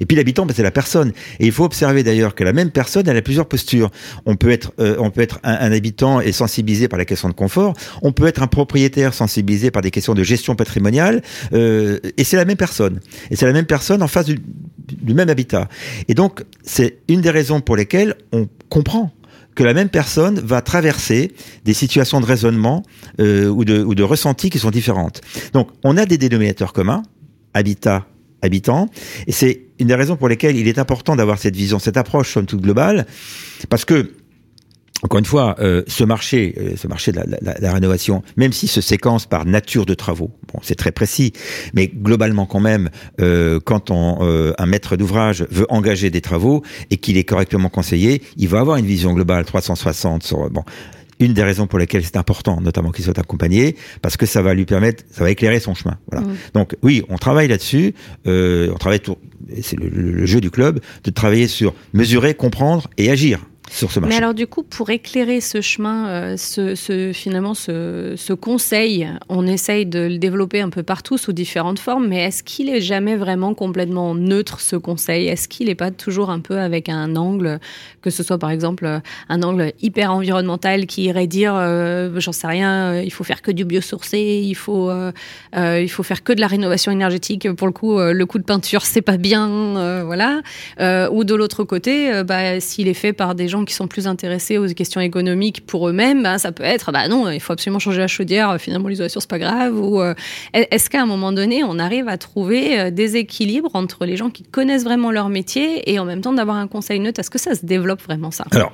Et 0.00 0.06
puis 0.06 0.16
l'habitant, 0.16 0.46
ben, 0.46 0.54
c'est 0.56 0.62
la 0.62 0.70
personne. 0.70 1.12
Et 1.40 1.46
il 1.46 1.52
faut 1.52 1.64
observer 1.64 2.02
d'ailleurs 2.02 2.34
que 2.34 2.44
la 2.44 2.52
même 2.52 2.70
personne, 2.70 3.08
elle 3.08 3.16
a 3.16 3.22
plusieurs 3.22 3.46
postures. 3.46 3.90
On 4.26 4.36
peut 4.36 4.50
être, 4.50 4.72
euh, 4.78 4.96
on 4.98 5.10
peut 5.10 5.22
être 5.22 5.40
un, 5.42 5.72
habitant 5.72 6.20
et 6.20 6.32
sensibilisé 6.32 6.88
par 6.88 6.98
la 6.98 7.04
question 7.04 7.28
de 7.28 7.34
confort. 7.34 7.74
On 8.02 8.12
peut 8.12 8.26
être 8.26 8.42
un 8.42 8.46
propriétaire 8.46 9.14
sensibilisé 9.14 9.70
par 9.70 9.82
des 9.82 9.90
questions 9.90 10.14
de 10.14 10.22
gestion 10.22 10.54
patrimoniale. 10.54 11.22
et 11.52 12.24
c'est 12.24 12.36
la 12.36 12.44
même 12.44 12.56
personne. 12.56 13.00
Et 13.30 13.36
c'est 13.36 13.46
la 13.46 13.52
même 13.52 13.66
personne 13.66 14.02
en 14.02 14.08
face 14.08 14.26
du, 14.26 14.38
du 14.86 15.14
même 15.14 15.28
habitat. 15.28 15.68
Et 16.08 16.14
donc, 16.14 16.44
c'est 16.62 16.98
une 17.08 17.20
des 17.20 17.30
raisons 17.30 17.60
pour 17.60 17.76
lesquelles 17.76 18.16
on 18.32 18.48
comprend 18.68 19.12
que 19.54 19.62
la 19.62 19.74
même 19.74 19.88
personne 19.88 20.40
va 20.40 20.62
traverser 20.62 21.32
des 21.64 21.74
situations 21.74 22.20
de 22.20 22.26
raisonnement 22.26 22.82
euh, 23.20 23.48
ou, 23.48 23.64
de, 23.64 23.82
ou 23.82 23.94
de 23.94 24.48
qui 24.48 24.58
sont 24.58 24.70
différentes. 24.70 25.20
Donc, 25.52 25.68
on 25.84 25.96
a 25.96 26.06
des 26.06 26.18
dénominateurs 26.18 26.72
communs, 26.72 27.02
habitat, 27.54 28.06
habitant, 28.40 28.88
et 29.26 29.32
c'est 29.32 29.66
une 29.78 29.88
des 29.88 29.94
raisons 29.94 30.16
pour 30.16 30.28
lesquelles 30.28 30.56
il 30.56 30.68
est 30.68 30.78
important 30.78 31.16
d'avoir 31.16 31.38
cette 31.38 31.54
vision, 31.54 31.78
cette 31.78 31.96
approche 31.96 32.32
somme 32.32 32.46
toute 32.46 32.60
globale, 32.60 33.06
parce 33.68 33.84
que 33.84 34.12
encore 35.02 35.18
une 35.18 35.24
fois, 35.24 35.56
euh, 35.58 35.82
ce 35.88 36.04
marché, 36.04 36.54
euh, 36.58 36.72
ce 36.76 36.86
marché 36.86 37.10
de 37.10 37.20
la, 37.40 37.72
rénovation, 37.72 38.22
même 38.36 38.52
s'il 38.52 38.68
se 38.68 38.80
séquence 38.80 39.26
par 39.26 39.44
nature 39.44 39.84
de 39.84 39.94
travaux, 39.94 40.30
bon, 40.52 40.60
c'est 40.62 40.76
très 40.76 40.92
précis, 40.92 41.32
mais 41.74 41.88
globalement 41.88 42.46
quand 42.46 42.60
même, 42.60 42.88
euh, 43.20 43.58
quand 43.64 43.90
on, 43.90 44.12
un 44.56 44.66
maître 44.66 44.96
d'ouvrage 44.96 45.44
veut 45.50 45.66
engager 45.68 46.10
des 46.10 46.20
travaux 46.20 46.62
et 46.90 46.98
qu'il 46.98 47.16
est 47.16 47.24
correctement 47.24 47.68
conseillé, 47.68 48.22
il 48.36 48.48
va 48.48 48.60
avoir 48.60 48.76
une 48.76 48.86
vision 48.86 49.12
globale 49.12 49.44
360 49.44 50.22
sur 50.22 50.48
bon. 50.50 50.62
Une 51.18 51.34
des 51.34 51.42
raisons 51.42 51.66
pour 51.66 51.78
lesquelles 51.78 52.04
c'est 52.04 52.16
important, 52.16 52.60
notamment 52.60 52.90
qu'il 52.90 53.04
soit 53.04 53.18
accompagné, 53.18 53.76
parce 54.00 54.16
que 54.16 54.26
ça 54.26 54.42
va 54.42 54.54
lui 54.54 54.64
permettre, 54.64 55.04
ça 55.10 55.22
va 55.22 55.30
éclairer 55.30 55.60
son 55.60 55.74
chemin. 55.74 55.96
Voilà. 56.10 56.26
Mmh. 56.26 56.36
Donc 56.54 56.76
oui, 56.82 57.02
on 57.08 57.16
travaille 57.16 57.48
là-dessus, 57.48 57.94
on 58.26 58.76
travaille, 58.78 59.00
c'est 59.62 59.78
le 59.78 60.26
jeu 60.26 60.40
du 60.40 60.50
club, 60.50 60.80
de 61.04 61.10
travailler 61.10 61.48
sur 61.48 61.74
mesurer, 61.92 62.34
comprendre 62.34 62.88
et 62.98 63.10
agir 63.10 63.40
mais 64.02 64.16
alors 64.16 64.34
du 64.34 64.46
coup, 64.46 64.62
pour 64.62 64.90
éclairer 64.90 65.40
ce 65.40 65.60
chemin, 65.60 66.08
euh, 66.08 66.36
ce, 66.36 67.12
finalement 67.14 67.54
ce, 67.54 68.32
conseil, 68.32 69.08
on 69.28 69.46
essaye 69.46 69.86
de 69.86 70.00
le 70.00 70.18
développer 70.18 70.60
un 70.60 70.68
peu 70.68 70.82
partout 70.82 71.16
sous 71.16 71.32
différentes 71.32 71.78
formes, 71.78 72.08
mais 72.08 72.24
est-ce 72.24 72.42
qu'il 72.42 72.68
est 72.68 72.80
jamais 72.80 73.16
vraiment 73.16 73.54
complètement 73.54 74.14
neutre 74.14 74.60
ce 74.60 74.76
conseil? 74.76 75.28
Est-ce 75.28 75.48
qu'il 75.48 75.66
n'est 75.66 75.74
pas 75.74 75.90
toujours 75.90 76.30
un 76.30 76.40
peu 76.40 76.58
avec 76.58 76.88
un 76.88 77.16
angle, 77.16 77.60
que 78.02 78.10
ce 78.10 78.22
soit 78.22 78.38
par 78.38 78.50
exemple 78.50 79.00
un 79.28 79.42
angle 79.42 79.72
hyper 79.80 80.12
environnemental 80.12 80.86
qui 80.86 81.04
irait 81.04 81.26
dire, 81.26 81.54
euh, 81.56 82.10
j'en 82.18 82.32
sais 82.32 82.48
rien, 82.48 82.92
euh, 82.92 83.02
il 83.02 83.12
faut 83.12 83.24
faire 83.24 83.42
que 83.42 83.52
du 83.52 83.64
biosourcé, 83.64 84.42
il 84.44 84.54
faut, 84.54 84.90
il 85.54 85.88
faut 85.88 86.02
faire 86.02 86.24
que 86.24 86.32
de 86.32 86.40
la 86.40 86.46
rénovation 86.46 86.92
énergétique. 86.92 87.50
Pour 87.52 87.68
le 87.68 87.72
coup, 87.72 87.98
le 87.98 88.26
coup 88.26 88.38
de 88.38 88.44
peinture, 88.44 88.82
c'est 88.82 89.02
pas 89.02 89.16
bien, 89.16 90.02
voilà. 90.04 90.42
ou 91.10 91.24
de 91.24 91.34
l'autre 91.34 91.64
côté, 91.64 92.22
bah, 92.24 92.60
s'il 92.60 92.88
est 92.88 92.94
fait 92.94 93.12
par 93.12 93.34
des 93.34 93.51
gens 93.52 93.64
qui 93.64 93.74
sont 93.74 93.86
plus 93.86 94.06
intéressés 94.06 94.58
aux 94.58 94.66
questions 94.66 95.00
économiques 95.00 95.64
pour 95.66 95.88
eux-mêmes, 95.88 96.22
ben, 96.22 96.38
ça 96.38 96.50
peut 96.50 96.64
être, 96.64 96.90
bah 96.90 97.06
non, 97.08 97.30
il 97.30 97.40
faut 97.40 97.52
absolument 97.52 97.78
changer 97.78 98.00
la 98.00 98.08
chaudière, 98.08 98.56
finalement 98.60 98.88
l'isolation 98.88 99.20
c'est 99.20 99.30
pas 99.30 99.38
grave. 99.38 99.78
Ou 99.78 100.00
euh, 100.00 100.14
est-ce 100.52 100.90
qu'à 100.90 101.02
un 101.02 101.06
moment 101.06 101.32
donné, 101.32 101.62
on 101.64 101.78
arrive 101.78 102.08
à 102.08 102.18
trouver 102.18 102.78
euh, 102.78 102.90
des 102.90 103.16
équilibres 103.16 103.70
entre 103.74 104.04
les 104.04 104.16
gens 104.16 104.30
qui 104.30 104.42
connaissent 104.42 104.84
vraiment 104.84 105.10
leur 105.10 105.28
métier 105.28 105.90
et 105.90 105.98
en 105.98 106.04
même 106.04 106.20
temps 106.20 106.32
d'avoir 106.32 106.56
un 106.56 106.66
conseil 106.66 106.98
neutre? 106.98 107.20
Est-ce 107.20 107.30
que 107.30 107.38
ça 107.38 107.54
se 107.54 107.64
développe 107.64 108.02
vraiment 108.02 108.30
ça? 108.30 108.44
Alors, 108.50 108.72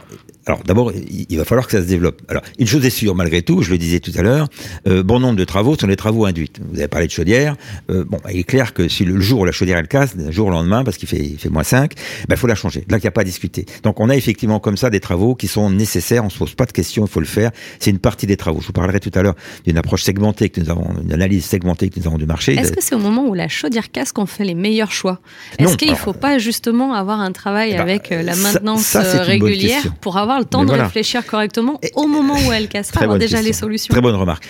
d'abord, 0.64 0.92
il 0.94 1.36
va 1.36 1.44
falloir 1.44 1.66
que 1.66 1.72
ça 1.72 1.82
se 1.82 1.88
développe. 1.88 2.22
Alors, 2.28 2.42
une 2.58 2.66
chose 2.66 2.84
est 2.84 2.90
sûre, 2.90 3.14
malgré 3.14 3.42
tout, 3.42 3.62
je 3.62 3.70
le 3.70 3.78
disais 3.78 4.00
tout 4.00 4.12
à 4.16 4.22
l'heure, 4.22 4.48
euh, 4.86 5.02
bon 5.02 5.20
nombre 5.20 5.36
de 5.36 5.44
travaux 5.44 5.76
sont 5.76 5.86
des 5.86 5.96
travaux 5.96 6.24
induits. 6.24 6.50
Vous 6.70 6.78
avez 6.78 6.88
parlé 6.88 7.06
de 7.06 7.12
chaudière. 7.12 7.56
Euh, 7.90 8.04
bon, 8.04 8.18
il 8.30 8.40
est 8.40 8.44
clair 8.44 8.72
que 8.72 8.88
si 8.88 9.04
le 9.04 9.20
jour 9.20 9.40
où 9.40 9.44
la 9.44 9.52
chaudière 9.52 9.78
elle 9.78 9.88
casse, 9.88 10.14
le 10.16 10.30
jour 10.30 10.48
au 10.48 10.50
lendemain, 10.50 10.84
parce 10.84 10.96
qu'il 10.96 11.08
fait, 11.08 11.50
moins 11.50 11.64
5, 11.64 11.92
il 11.94 12.26
ben, 12.28 12.36
faut 12.36 12.46
la 12.46 12.54
changer. 12.54 12.84
Là, 12.88 12.96
il 12.98 13.00
n'y 13.00 13.06
a 13.06 13.10
pas 13.10 13.20
à 13.22 13.24
discuter. 13.24 13.66
Donc, 13.82 14.00
on 14.00 14.08
a 14.08 14.16
effectivement 14.16 14.58
comme 14.68 14.76
ça 14.76 14.90
des 14.90 15.00
travaux 15.00 15.34
qui 15.34 15.48
sont 15.48 15.70
nécessaires. 15.70 16.22
On 16.26 16.28
se 16.28 16.36
pose 16.36 16.54
pas 16.54 16.66
de 16.66 16.72
questions, 16.72 17.06
il 17.06 17.10
faut 17.10 17.20
le 17.20 17.26
faire. 17.26 17.52
C'est 17.78 17.88
une 17.88 17.98
partie 17.98 18.26
des 18.26 18.36
travaux. 18.36 18.60
Je 18.60 18.66
vous 18.66 18.74
parlerai 18.74 19.00
tout 19.00 19.10
à 19.14 19.22
l'heure 19.22 19.34
d'une 19.64 19.78
approche 19.78 20.02
segmentée 20.02 20.50
que 20.50 20.60
nous 20.60 20.68
avons, 20.68 20.90
une 21.02 21.10
analyse 21.10 21.46
segmentée 21.46 21.88
que 21.88 21.98
nous 21.98 22.06
avons 22.06 22.18
du 22.18 22.26
marché. 22.26 22.52
Est-ce 22.52 22.72
que 22.72 22.82
c'est 22.82 22.94
au 22.94 22.98
moment 22.98 23.24
où 23.26 23.32
la 23.32 23.48
chaudière 23.48 23.90
casse 23.90 24.12
qu'on 24.12 24.26
fait 24.26 24.44
les 24.44 24.54
meilleurs 24.54 24.92
choix? 24.92 25.20
Est-ce 25.58 25.78
qu'il 25.78 25.88
ne 25.88 25.94
faut 25.94 26.12
pas 26.12 26.36
justement 26.36 26.92
avoir 26.92 27.18
un 27.18 27.32
travail 27.32 27.70
eh 27.72 27.76
ben, 27.76 27.80
avec 27.80 28.12
euh, 28.12 28.20
la 28.20 28.36
maintenance 28.36 28.94
régulière 28.94 29.80
pour 30.02 30.18
avoir 30.18 30.38
le 30.38 30.44
temps 30.44 30.66
de 30.66 30.72
réfléchir 30.72 31.24
correctement 31.24 31.80
au 31.94 32.06
moment 32.06 32.36
où 32.46 32.52
elle 32.52 32.68
cassera, 32.74 33.04
avoir 33.04 33.18
déjà 33.18 33.40
les 33.40 33.54
solutions. 33.54 33.90
Très 33.90 34.02
bonne 34.02 34.16
remarque. 34.16 34.44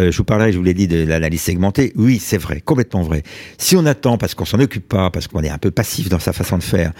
Euh, 0.00 0.10
je 0.10 0.16
vous 0.16 0.24
parlerai, 0.24 0.52
je 0.52 0.58
vous 0.58 0.64
l'ai 0.64 0.74
dit, 0.74 0.88
de 0.88 1.04
l'analyse 1.04 1.42
segmentée. 1.42 1.92
Oui, 1.94 2.18
c'est 2.18 2.38
vrai, 2.38 2.60
complètement 2.60 3.02
vrai. 3.02 3.22
Si 3.56 3.76
on 3.76 3.86
attend 3.86 4.18
parce 4.18 4.34
qu'on 4.34 4.44
s'en 4.44 4.58
occupe 4.58 4.88
pas, 4.88 5.10
parce 5.10 5.28
qu'on 5.28 5.44
est 5.44 5.48
un 5.48 5.58
peu 5.58 5.70
passif 5.70 6.08
dans 6.08 6.18
sa 6.18 6.32
façon 6.32 6.58
de 6.58 6.64
faire, 6.64 6.92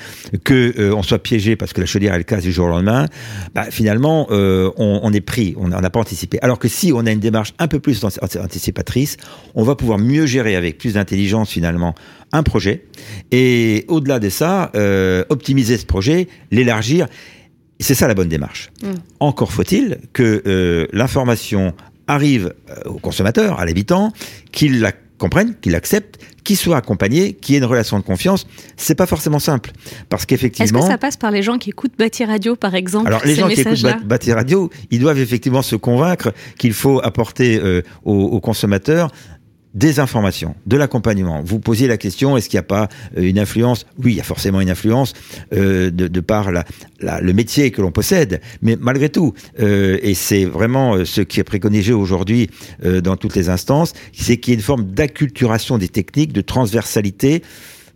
que 0.44 0.72
euh, 0.78 0.94
on 0.94 1.02
soit 1.02 1.18
piégé 1.18 1.56
parce 1.56 1.72
que 1.72 1.80
la 1.80 1.86
chaudière 1.86 2.14
elle 2.14 2.24
casse 2.24 2.42
du 2.42 2.52
jour 2.52 2.59
au 2.60 2.68
lendemain, 2.68 3.06
bah, 3.54 3.66
finalement 3.70 4.26
euh, 4.30 4.70
on, 4.76 5.00
on, 5.02 5.12
est 5.12 5.20
pris, 5.20 5.54
on 5.56 5.68
n'a 5.68 5.90
pas 5.90 6.00
anticipé. 6.00 6.38
Alors 6.42 6.58
que 6.58 6.68
si 6.68 6.92
on 6.92 7.06
a 7.06 7.10
une 7.10 7.20
démarche 7.20 7.54
un 7.58 7.68
peu 7.68 7.80
plus 7.80 8.04
anticipatrice, 8.04 9.16
on 9.54 9.62
va 9.62 9.74
pouvoir 9.74 9.98
mieux 9.98 10.26
gérer 10.26 10.56
avec 10.56 10.78
plus 10.78 10.94
d'intelligence 10.94 11.50
finalement 11.50 11.94
un 12.32 12.42
projet 12.42 12.84
et 13.30 13.84
au-delà 13.88 14.18
de 14.18 14.28
ça, 14.28 14.70
euh, 14.74 15.24
optimiser 15.28 15.76
ce 15.76 15.86
projet, 15.86 16.28
l'élargir 16.50 17.06
c'est 17.82 17.94
ça 17.94 18.06
la 18.06 18.14
bonne 18.14 18.28
démarche. 18.28 18.70
Mm. 18.82 18.88
Encore 19.20 19.52
faut-il 19.52 20.00
que 20.12 20.42
euh, 20.46 20.86
l'information 20.92 21.74
arrive 22.06 22.52
au 22.84 22.98
consommateur, 22.98 23.58
à 23.60 23.64
l'habitant, 23.64 24.12
qu'il 24.52 24.80
la 24.80 24.92
comprenne, 25.20 25.54
qu'il 25.60 25.72
l'accepte, 25.72 26.18
qu'il 26.44 26.56
soit 26.56 26.76
accompagné, 26.76 27.34
qu'il 27.34 27.54
y 27.54 27.56
ait 27.56 27.60
une 27.60 27.66
relation 27.66 27.98
de 27.98 28.04
confiance. 28.04 28.46
C'est 28.76 28.94
pas 28.94 29.06
forcément 29.06 29.38
simple, 29.38 29.72
parce 30.08 30.26
qu'effectivement. 30.26 30.80
Est-ce 30.80 30.86
que 30.86 30.92
ça 30.92 30.98
passe 30.98 31.16
par 31.16 31.30
les 31.30 31.42
gens 31.42 31.58
qui 31.58 31.70
écoutent 31.70 31.98
Bâti 31.98 32.24
Radio, 32.24 32.56
par 32.56 32.74
exemple 32.74 33.08
Alors 33.08 33.24
les 33.24 33.34
gens 33.34 33.48
qui 33.48 33.60
écoutent 33.60 34.04
Bâti 34.04 34.32
Radio, 34.32 34.70
ils 34.90 35.00
doivent 35.00 35.18
effectivement 35.18 35.62
se 35.62 35.76
convaincre 35.76 36.32
qu'il 36.58 36.72
faut 36.72 37.00
apporter 37.02 37.60
euh, 37.60 37.82
aux 38.04 38.40
consommateurs 38.40 39.10
des 39.74 40.00
informations, 40.00 40.56
de 40.66 40.76
l'accompagnement. 40.76 41.42
Vous 41.44 41.60
posiez 41.60 41.86
la 41.86 41.96
question, 41.96 42.36
est-ce 42.36 42.48
qu'il 42.48 42.56
n'y 42.56 42.64
a 42.64 42.64
pas 42.64 42.88
euh, 43.16 43.22
une 43.22 43.38
influence? 43.38 43.86
Oui, 44.02 44.12
il 44.12 44.16
y 44.16 44.20
a 44.20 44.24
forcément 44.24 44.60
une 44.60 44.70
influence 44.70 45.12
euh, 45.52 45.90
de, 45.90 46.08
de, 46.08 46.20
par 46.20 46.50
la, 46.50 46.64
le 47.20 47.32
métier 47.32 47.70
que 47.70 47.80
l'on 47.80 47.92
possède, 47.92 48.40
mais 48.62 48.76
malgré 48.80 49.10
tout, 49.10 49.32
euh, 49.60 49.98
et 50.02 50.14
c'est 50.14 50.44
vraiment 50.44 51.04
ce 51.04 51.20
qui 51.20 51.38
est 51.38 51.44
préconisé 51.44 51.92
aujourd'hui 51.92 52.50
dans 52.82 53.16
toutes 53.16 53.36
les 53.36 53.48
instances, 53.48 53.92
c'est 54.12 54.38
qu'il 54.38 54.52
y 54.52 54.54
ait 54.54 54.58
une 54.58 54.64
forme 54.64 54.84
d'acculturation 54.86 55.78
des 55.78 55.88
techniques, 55.88 56.32
de 56.32 56.40
transversalité, 56.40 57.42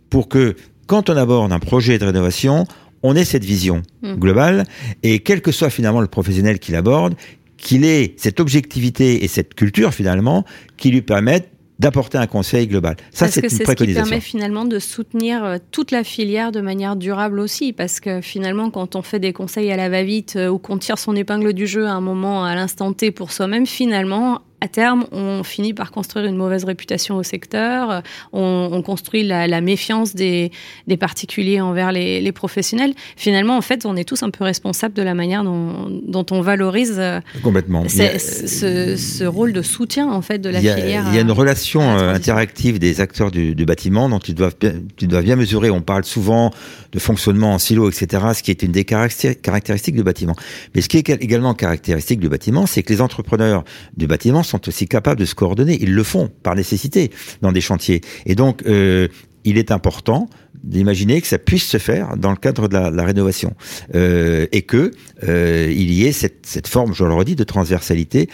pour 0.09 0.29
que 0.29 0.55
quand 0.87 1.09
on 1.09 1.17
aborde 1.17 1.51
un 1.51 1.59
projet 1.59 1.97
de 1.97 2.05
rénovation, 2.05 2.65
on 3.03 3.15
ait 3.15 3.25
cette 3.25 3.43
vision 3.43 3.81
mmh. 4.01 4.13
globale, 4.15 4.63
et 5.03 5.19
quel 5.19 5.41
que 5.41 5.51
soit 5.51 5.69
finalement 5.69 6.01
le 6.01 6.07
professionnel 6.07 6.59
qui 6.59 6.71
l'aborde, 6.71 7.15
qu'il 7.57 7.85
ait 7.85 8.13
cette 8.17 8.39
objectivité 8.39 9.23
et 9.23 9.27
cette 9.27 9.53
culture 9.55 9.93
finalement 9.93 10.45
qui 10.77 10.91
lui 10.91 11.01
permettent 11.01 11.49
d'apporter 11.79 12.17
un 12.17 12.27
conseil 12.27 12.67
global. 12.67 12.95
Ça, 13.11 13.27
c'est 13.27 13.41
une 13.41 13.59
préconisation. 13.59 13.75
Ce 13.75 13.83
qui 13.85 13.93
permet 13.93 14.21
finalement 14.21 14.65
de 14.65 14.79
soutenir 14.79 15.43
euh, 15.43 15.57
toute 15.71 15.91
la 15.91 16.03
filière 16.03 16.51
de 16.51 16.61
manière 16.61 16.95
durable 16.95 17.39
aussi, 17.39 17.73
parce 17.73 17.99
que 17.99 18.21
finalement, 18.21 18.69
quand 18.69 18.95
on 18.95 19.01
fait 19.01 19.19
des 19.19 19.33
conseils 19.33 19.71
à 19.71 19.75
la 19.75 19.89
va-vite 19.89 20.35
euh, 20.37 20.47
ou 20.47 20.57
qu'on 20.57 20.77
tire 20.77 20.97
son 20.97 21.15
épingle 21.15 21.53
du 21.53 21.67
jeu 21.67 21.85
à 21.85 21.91
un 21.91 22.01
moment, 22.01 22.45
à 22.45 22.55
l'instant 22.55 22.93
T 22.93 23.11
pour 23.11 23.31
soi-même, 23.31 23.65
finalement, 23.65 24.41
à 24.65 24.67
terme, 24.67 25.05
on 25.11 25.43
finit 25.43 25.75
par 25.75 25.91
construire 25.91 26.25
une 26.25 26.35
mauvaise 26.35 26.63
réputation 26.63 27.17
au 27.17 27.23
secteur, 27.23 28.01
on, 28.33 28.81
construit 28.83 29.23
la, 29.23 29.61
méfiance 29.61 30.15
des, 30.15 30.51
particuliers 30.99 31.61
envers 31.61 31.91
les, 31.91 32.31
professionnels. 32.31 32.93
Finalement, 33.15 33.57
en 33.57 33.61
fait, 33.61 33.85
on 33.85 33.95
est 33.95 34.03
tous 34.03 34.23
un 34.23 34.31
peu 34.31 34.43
responsables 34.43 34.95
de 34.95 35.03
la 35.03 35.13
manière 35.13 35.43
dont, 35.43 36.25
on 36.31 36.41
valorise 36.41 36.95
euh, 36.97 37.19
complètement 37.43 37.87
ce, 37.87 39.25
rôle 39.25 39.53
de 39.53 39.61
soutien 39.61 40.11
en 40.11 40.21
fait 40.21 40.39
de 40.39 40.49
la 40.49 40.59
filière. 40.59 41.05
Il 41.09 41.15
y 41.15 41.17
a 41.19 41.21
une 41.21 41.31
relation 41.31 41.81
euh, 41.81 42.13
interactive 42.13 42.79
des 42.79 43.01
acteurs 43.01 43.29
du, 43.29 43.53
bâtiment 43.65 44.09
dont 44.09 44.19
tu 44.19 44.33
dois, 44.33 44.49
tu 44.97 45.07
dois 45.07 45.21
bien 45.21 45.35
mesurer. 45.35 45.69
On 45.69 45.81
parle 45.81 46.03
souvent 46.03 46.51
de 46.91 46.99
fonctionnement 46.99 47.53
en 47.53 47.59
silo, 47.59 47.89
etc., 47.89 48.23
ce 48.33 48.41
qui 48.41 48.51
est 48.51 48.63
une 48.63 48.71
des 48.71 48.85
caractéristiques 48.85 49.95
du 49.95 50.03
bâtiment. 50.03 50.35
Mais 50.73 50.81
ce 50.81 50.89
qui 50.89 50.97
est 50.97 51.09
également 51.09 51.53
caractéristique 51.53 52.19
du 52.19 52.29
bâtiment, 52.29 52.65
c'est 52.65 52.81
que 52.81 52.91
les 52.91 53.01
entrepreneurs 53.01 53.63
du 53.95 54.07
bâtiment 54.07 54.43
sont 54.43 54.54
aussi 54.67 54.87
capables 54.87 55.19
de 55.19 55.25
se 55.25 55.35
coordonner. 55.35 55.77
Ils 55.81 55.93
le 55.93 56.03
font 56.03 56.29
par 56.43 56.55
nécessité 56.55 57.11
dans 57.41 57.51
des 57.51 57.61
chantiers. 57.61 58.01
Et 58.25 58.35
donc, 58.35 58.63
euh, 58.65 59.07
il 59.45 59.57
est 59.57 59.71
important 59.71 60.27
d'imaginer 60.63 61.21
que 61.21 61.27
ça 61.27 61.37
puisse 61.37 61.67
se 61.67 61.77
faire 61.77 62.17
dans 62.17 62.31
le 62.31 62.37
cadre 62.37 62.67
de 62.67 62.75
la, 62.75 63.03
rénovation 63.03 63.53
euh, 63.93 64.47
et 64.51 64.63
que 64.63 64.91
euh, 65.27 65.71
il 65.71 65.93
y 65.93 66.07
ait 66.07 66.11
cette, 66.11 66.45
cette 66.45 66.67
forme, 66.67 66.93
je 66.93 67.03
le 67.03 67.13
redis, 67.13 67.35
de 67.35 67.43
transversalité 67.43 68.27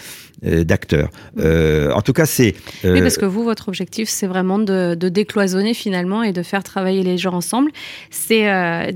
euh, 0.46 0.64
d'acteurs. 0.64 1.10
En 1.38 2.02
tout 2.02 2.14
cas, 2.14 2.26
c'est. 2.26 2.56
oui, 2.86 3.02
parce 3.02 3.18
que 3.18 3.26
vous, 3.26 3.44
votre 3.44 3.68
objectif, 3.68 4.08
c'est 4.08 4.28
vraiment 4.28 4.60
de, 4.60 4.96
de, 4.96 5.10
décloisonner 5.10 5.74
finalement 5.74 6.24
et 6.24 6.32
de 6.32 6.42
faire 6.42 6.64
travailler 6.64 7.04
les 7.04 7.18
gens 7.18 7.34
ensemble. 7.34 7.72
C'est 8.10 8.48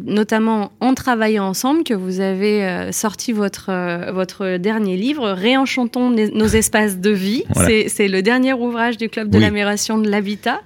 notamment 0.06 0.72
en 0.80 0.94
travaillant 0.94 1.46
ensemble 1.46 1.84
que 1.84 1.94
vous 1.94 2.22
avez 2.22 2.90
sorti 2.92 3.34
votre 3.34 4.12
votre 4.14 4.58
dernier 4.58 4.96
livre, 4.96 5.32
Réenchantons 5.32 6.10
nos 6.10 6.48
espaces 6.48 7.00
de 7.00 7.12
vie. 7.12 7.44
C'est 7.88 8.08
le 8.08 8.22
dernier 8.22 8.54
ouvrage 8.54 8.98
du 8.98 9.10
club 9.10 9.30
de 9.30 9.40
l'amélioration 9.40 9.98
de 9.98 10.10
l'habitat. 10.10 10.62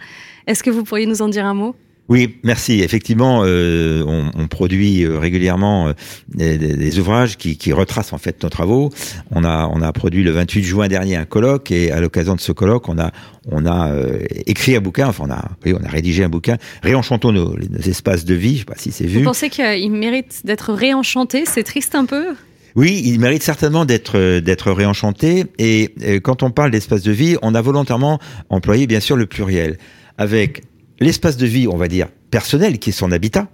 Est-ce 0.47 0.63
que 0.63 0.69
vous 0.69 0.83
pourriez 0.83 1.05
nous 1.05 1.21
en 1.21 1.29
dire 1.29 1.45
un 1.45 1.53
mot? 1.53 1.75
Oui, 2.09 2.37
merci. 2.43 2.81
Effectivement, 2.81 3.43
euh, 3.45 4.03
on, 4.05 4.31
on, 4.35 4.47
produit 4.47 5.03
euh, 5.03 5.19
régulièrement 5.19 5.89
euh, 5.89 5.93
des, 6.29 6.57
des, 6.57 6.99
ouvrages 6.99 7.37
qui, 7.37 7.55
qui, 7.55 7.71
retracent 7.71 8.13
en 8.13 8.17
fait 8.17 8.41
nos 8.41 8.49
travaux. 8.49 8.89
On 9.29 9.43
a, 9.43 9.69
on 9.71 9.83
a 9.83 9.93
produit 9.93 10.23
le 10.23 10.31
28 10.31 10.63
juin 10.63 10.87
dernier 10.87 11.17
un 11.17 11.25
colloque 11.25 11.69
et 11.69 11.91
à 11.91 12.01
l'occasion 12.01 12.33
de 12.33 12.39
ce 12.39 12.51
colloque, 12.51 12.89
on 12.89 12.97
a, 12.97 13.11
on 13.51 13.63
a 13.67 13.91
euh, 13.91 14.23
écrit 14.47 14.75
un 14.75 14.81
bouquin. 14.81 15.07
Enfin, 15.07 15.25
on 15.27 15.31
a, 15.31 15.49
oui, 15.63 15.75
on 15.79 15.85
a 15.85 15.87
rédigé 15.87 16.23
un 16.23 16.29
bouquin. 16.29 16.57
Réenchantons 16.81 17.31
nos, 17.31 17.55
nos 17.55 17.79
espaces 17.79 18.25
de 18.25 18.33
vie. 18.33 18.55
Je 18.55 18.59
sais 18.59 18.65
pas 18.65 18.75
si 18.75 18.91
c'est 18.91 19.05
vu. 19.05 19.19
Vous 19.19 19.25
pensez 19.25 19.51
qu'il 19.51 19.91
mérite 19.91 20.41
d'être 20.45 20.73
réenchanté? 20.73 21.43
C'est 21.45 21.63
triste 21.63 21.93
un 21.93 22.05
peu? 22.05 22.33
Oui, 22.75 23.03
il 23.05 23.19
mérite 23.19 23.43
certainement 23.43 23.85
d'être 23.85 24.39
d'être 24.39 24.71
réenchanté. 24.71 25.45
Et 25.57 25.91
quand 26.23 26.43
on 26.43 26.51
parle 26.51 26.71
d'espace 26.71 27.01
de 27.01 27.11
vie, 27.11 27.35
on 27.41 27.55
a 27.55 27.61
volontairement 27.61 28.19
employé 28.49 28.87
bien 28.87 28.99
sûr 28.99 29.15
le 29.15 29.25
pluriel 29.25 29.77
avec 30.19 30.63
l'espace 30.99 31.37
de 31.37 31.47
vie, 31.47 31.67
on 31.67 31.77
va 31.77 31.87
dire, 31.87 32.09
personnel, 32.29 32.77
qui 32.77 32.89
est 32.89 32.93
son 32.93 33.11
habitat, 33.11 33.47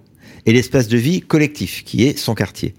et 0.46 0.52
l'espace 0.52 0.86
de 0.88 0.96
vie 0.96 1.20
collectif, 1.20 1.82
qui 1.84 2.04
est 2.04 2.16
son 2.18 2.34
quartier. 2.34 2.74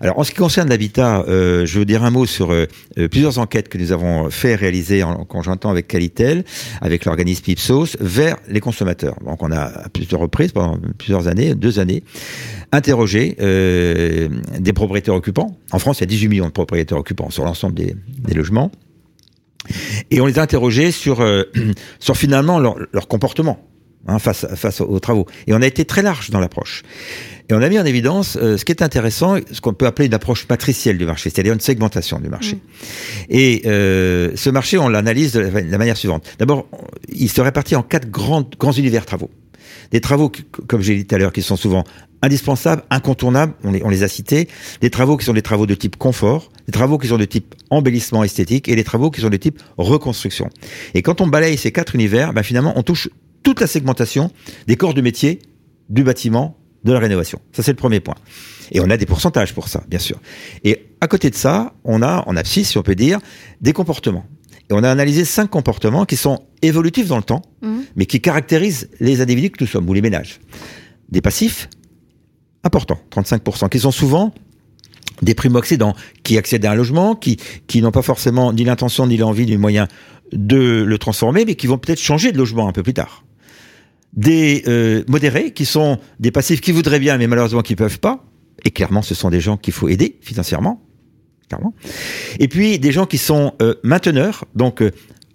Alors, 0.00 0.18
en 0.18 0.24
ce 0.24 0.30
qui 0.30 0.36
concerne 0.36 0.68
l'habitat, 0.68 1.24
euh, 1.28 1.64
je 1.64 1.78
veux 1.78 1.84
dire 1.84 2.04
un 2.04 2.10
mot 2.10 2.26
sur 2.26 2.52
euh, 2.52 2.66
euh, 2.98 3.08
plusieurs 3.08 3.38
enquêtes 3.38 3.68
que 3.68 3.78
nous 3.78 3.92
avons 3.92 4.30
fait 4.30 4.54
réaliser 4.54 5.02
en, 5.02 5.24
conjointement 5.24 5.70
avec 5.70 5.88
Qualitel, 5.88 6.44
avec 6.80 7.04
l'organisme 7.04 7.44
Ipsos, 7.50 7.96
vers 8.00 8.36
les 8.48 8.60
consommateurs. 8.60 9.16
Donc, 9.24 9.42
on 9.42 9.52
a 9.52 9.60
à 9.60 9.88
plusieurs 9.88 10.20
reprises, 10.20 10.52
pendant 10.52 10.78
plusieurs 10.98 11.28
années, 11.28 11.54
deux 11.54 11.78
années, 11.78 12.04
interrogé 12.72 13.36
des 13.38 14.72
propriétaires 14.74 15.14
occupants. 15.14 15.56
En 15.70 15.78
France, 15.78 15.98
il 15.98 16.02
y 16.02 16.04
a 16.04 16.06
18 16.06 16.28
millions 16.28 16.46
de 16.46 16.52
propriétaires 16.52 16.98
occupants 16.98 17.30
sur 17.30 17.44
l'ensemble 17.44 17.74
des 17.74 18.34
logements. 18.34 18.70
Et 20.10 20.20
on 20.20 20.26
les 20.26 20.38
a 20.38 20.42
interrogés 20.42 20.92
sur, 20.92 21.24
sur 21.98 22.16
finalement 22.16 22.58
leur, 22.58 22.76
leur 22.92 23.08
comportement 23.08 23.68
Hein, 24.10 24.18
face, 24.18 24.46
face 24.54 24.80
aux 24.80 25.00
travaux. 25.00 25.26
Et 25.46 25.52
on 25.52 25.60
a 25.60 25.66
été 25.66 25.84
très 25.84 26.00
large 26.00 26.30
dans 26.30 26.40
l'approche. 26.40 26.82
Et 27.50 27.54
on 27.54 27.60
a 27.60 27.68
mis 27.68 27.78
en 27.78 27.84
évidence 27.84 28.38
euh, 28.40 28.56
ce 28.56 28.64
qui 28.64 28.72
est 28.72 28.82
intéressant, 28.82 29.36
ce 29.50 29.60
qu'on 29.60 29.74
peut 29.74 29.86
appeler 29.86 30.06
une 30.06 30.14
approche 30.14 30.46
matricielle 30.48 30.96
du 30.96 31.04
marché, 31.04 31.28
c'est-à-dire 31.28 31.52
une 31.52 31.60
segmentation 31.60 32.18
du 32.18 32.30
marché. 32.30 32.54
Mm. 32.54 32.60
Et 33.28 33.62
euh, 33.66 34.32
ce 34.34 34.48
marché, 34.48 34.78
on 34.78 34.88
l'analyse 34.88 35.32
de, 35.32 35.40
la 35.40 35.78
manière 35.78 35.96
suivante. 35.98 36.24
D'abord, 36.38 36.66
il 37.12 37.28
se 37.28 37.40
répartit 37.42 37.76
en 37.76 37.82
quatre 37.82 38.08
grands, 38.08 38.48
grands 38.58 38.72
univers 38.72 39.04
travaux. 39.04 39.30
Des 39.90 40.00
travaux, 40.00 40.30
comme 40.66 40.82
j'ai 40.82 40.96
dit 40.96 41.06
tout 41.06 41.14
à 41.14 41.18
l'heure, 41.18 41.32
qui 41.32 41.42
sont 41.42 41.56
souvent 41.56 41.84
indispensables, 42.22 42.82
incontournables, 42.90 43.54
on 43.62 43.88
les, 43.88 44.02
a 44.02 44.08
cités, 44.08 44.48
des 44.80 44.90
travaux 44.90 45.16
qui 45.16 45.24
sont 45.24 45.32
des 45.32 45.42
travaux 45.42 45.66
de 45.66 45.74
type 45.74 45.96
confort, 45.96 46.50
des 46.66 46.72
travaux 46.72 46.98
qui 46.98 47.08
sont 47.08 47.16
de 47.16 47.24
type 47.24 47.54
embellissement 47.70 48.24
esthétique 48.24 48.68
et 48.68 48.76
des 48.76 48.84
travaux 48.84 49.10
qui 49.10 49.20
sont 49.20 49.28
de 49.28 49.36
type 49.36 49.60
reconstruction. 49.76 50.50
Et 50.94 51.02
quand 51.02 51.20
on 51.20 51.26
balaye 51.26 51.56
ces 51.56 51.72
quatre 51.72 51.94
univers, 51.94 52.32
ben 52.32 52.42
finalement, 52.42 52.72
on 52.76 52.82
touche 52.82 53.08
toute 53.42 53.60
la 53.60 53.66
segmentation 53.66 54.30
des 54.66 54.76
corps 54.76 54.94
de 54.94 55.00
métier 55.00 55.38
du 55.88 56.02
bâtiment 56.02 56.56
de 56.84 56.92
la 56.92 56.98
rénovation. 56.98 57.40
Ça, 57.52 57.62
c'est 57.62 57.72
le 57.72 57.76
premier 57.76 58.00
point. 58.00 58.16
Et 58.72 58.80
on 58.80 58.90
a 58.90 58.96
des 58.96 59.06
pourcentages 59.06 59.54
pour 59.54 59.68
ça, 59.68 59.82
bien 59.88 59.98
sûr. 59.98 60.20
Et 60.64 60.86
à 61.00 61.08
côté 61.08 61.30
de 61.30 61.34
ça, 61.34 61.74
on 61.84 62.02
a, 62.02 62.24
en 62.26 62.36
abscisse, 62.36 62.70
si 62.70 62.78
on 62.78 62.82
peut 62.82 62.94
dire, 62.94 63.20
des 63.60 63.72
comportements. 63.72 64.26
Et 64.70 64.74
on 64.74 64.82
a 64.82 64.90
analysé 64.90 65.24
cinq 65.24 65.48
comportements 65.48 66.04
qui 66.04 66.16
sont 66.16 66.42
évolutifs 66.62 67.08
dans 67.08 67.16
le 67.16 67.22
temps, 67.22 67.42
Mhm. 67.62 67.84
mais 67.96 68.06
qui 68.06 68.20
caractérisent 68.20 68.88
les 69.00 69.20
individus 69.20 69.50
que 69.50 69.62
nous 69.64 69.68
sommes, 69.68 69.88
ou 69.88 69.94
les 69.94 70.02
ménages. 70.02 70.40
Des 71.08 71.20
passifs, 71.22 71.68
importants, 72.64 72.98
35%, 73.10 73.68
qui 73.68 73.78
sont 73.78 73.90
souvent 73.90 74.34
des 75.22 75.34
primo-accédants, 75.34 75.94
qui 76.22 76.36
accèdent 76.38 76.66
à 76.66 76.72
un 76.72 76.74
logement, 76.74 77.14
qui, 77.16 77.38
qui 77.66 77.80
n'ont 77.82 77.90
pas 77.90 78.02
forcément 78.02 78.52
ni 78.52 78.64
l'intention 78.64 79.06
ni 79.06 79.16
l'envie 79.16 79.46
ni 79.46 79.52
le 79.52 79.58
moyen 79.58 79.88
de 80.32 80.84
le 80.86 80.98
transformer, 80.98 81.44
mais 81.46 81.54
qui 81.54 81.66
vont 81.66 81.78
peut-être 81.78 82.00
changer 82.00 82.30
de 82.30 82.38
logement 82.38 82.68
un 82.68 82.72
peu 82.72 82.82
plus 82.82 82.94
tard. 82.94 83.24
Des 84.12 84.64
euh, 84.68 85.02
modérés, 85.08 85.52
qui 85.52 85.64
sont 85.64 85.98
des 86.20 86.30
passifs 86.30 86.60
qui 86.60 86.72
voudraient 86.72 86.98
bien, 87.00 87.16
mais 87.18 87.26
malheureusement 87.26 87.62
qui 87.62 87.74
peuvent 87.76 87.98
pas. 88.00 88.24
Et 88.64 88.70
clairement, 88.70 89.02
ce 89.02 89.14
sont 89.14 89.30
des 89.30 89.40
gens 89.40 89.56
qu'il 89.56 89.72
faut 89.72 89.88
aider 89.88 90.18
financièrement. 90.20 90.82
Clairement. 91.48 91.74
Et 92.38 92.48
puis, 92.48 92.78
des 92.78 92.92
gens 92.92 93.06
qui 93.06 93.18
sont 93.18 93.54
euh, 93.62 93.74
mainteneurs, 93.82 94.44
donc 94.54 94.82
euh, 94.82 94.90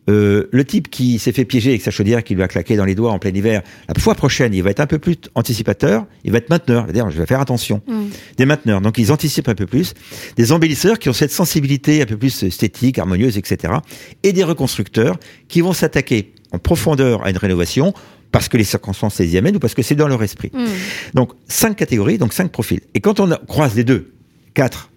euh, 0.09 0.49
le 0.51 0.65
type 0.65 0.89
qui 0.89 1.17
s'est 1.17 1.31
fait 1.31 1.45
piéger 1.45 1.69
avec 1.69 1.81
sa 1.81 1.91
chaudière 1.91 2.23
qui 2.23 2.35
lui 2.35 2.43
a 2.43 2.47
claqué 2.47 2.75
dans 2.75 2.83
les 2.83 2.95
doigts 2.95 3.11
en 3.11 3.19
plein 3.19 3.31
hiver, 3.31 3.61
la 3.87 4.01
fois 4.01 4.15
prochaine, 4.15 4.53
il 4.53 4.61
va 4.61 4.69
être 4.69 4.81
un 4.81 4.85
peu 4.85 4.99
plus 4.99 5.15
anticipateur, 5.33 6.05
il 6.25 6.31
va 6.31 6.39
être 6.39 6.49
mainteneur, 6.49 6.83
c'est-à-dire 6.83 7.09
je 7.09 7.17
vais 7.17 7.25
faire 7.25 7.39
attention. 7.39 7.81
Mm. 7.87 8.03
Des 8.37 8.45
mainteneurs, 8.45 8.81
donc 8.81 8.97
ils 8.97 9.11
anticipent 9.11 9.47
un 9.47 9.55
peu 9.55 9.65
plus. 9.65 9.93
Des 10.35 10.51
embellisseurs 10.51 10.99
qui 10.99 11.07
ont 11.07 11.13
cette 11.13 11.31
sensibilité 11.31 12.01
un 12.01 12.05
peu 12.05 12.17
plus 12.17 12.43
esthétique, 12.43 12.99
harmonieuse, 12.99 13.37
etc. 13.37 13.75
Et 14.23 14.33
des 14.33 14.43
reconstructeurs 14.43 15.17
qui 15.47 15.61
vont 15.61 15.73
s'attaquer 15.73 16.33
en 16.51 16.59
profondeur 16.59 17.25
à 17.25 17.29
une 17.29 17.37
rénovation 17.37 17.93
parce 18.31 18.49
que 18.49 18.57
les 18.57 18.63
circonstances 18.63 19.19
les 19.19 19.33
y 19.33 19.37
amènent 19.37 19.55
ou 19.55 19.59
parce 19.59 19.73
que 19.73 19.83
c'est 19.83 19.95
dans 19.95 20.07
leur 20.07 20.21
esprit. 20.21 20.51
Mm. 20.53 20.65
Donc 21.13 21.31
cinq 21.47 21.77
catégories, 21.77 22.17
donc 22.17 22.33
cinq 22.33 22.51
profils. 22.51 22.81
Et 22.93 22.99
quand 22.99 23.21
on 23.21 23.29
croise 23.47 23.73
les 23.75 23.85
deux, 23.85 24.11
quatre, 24.53 24.89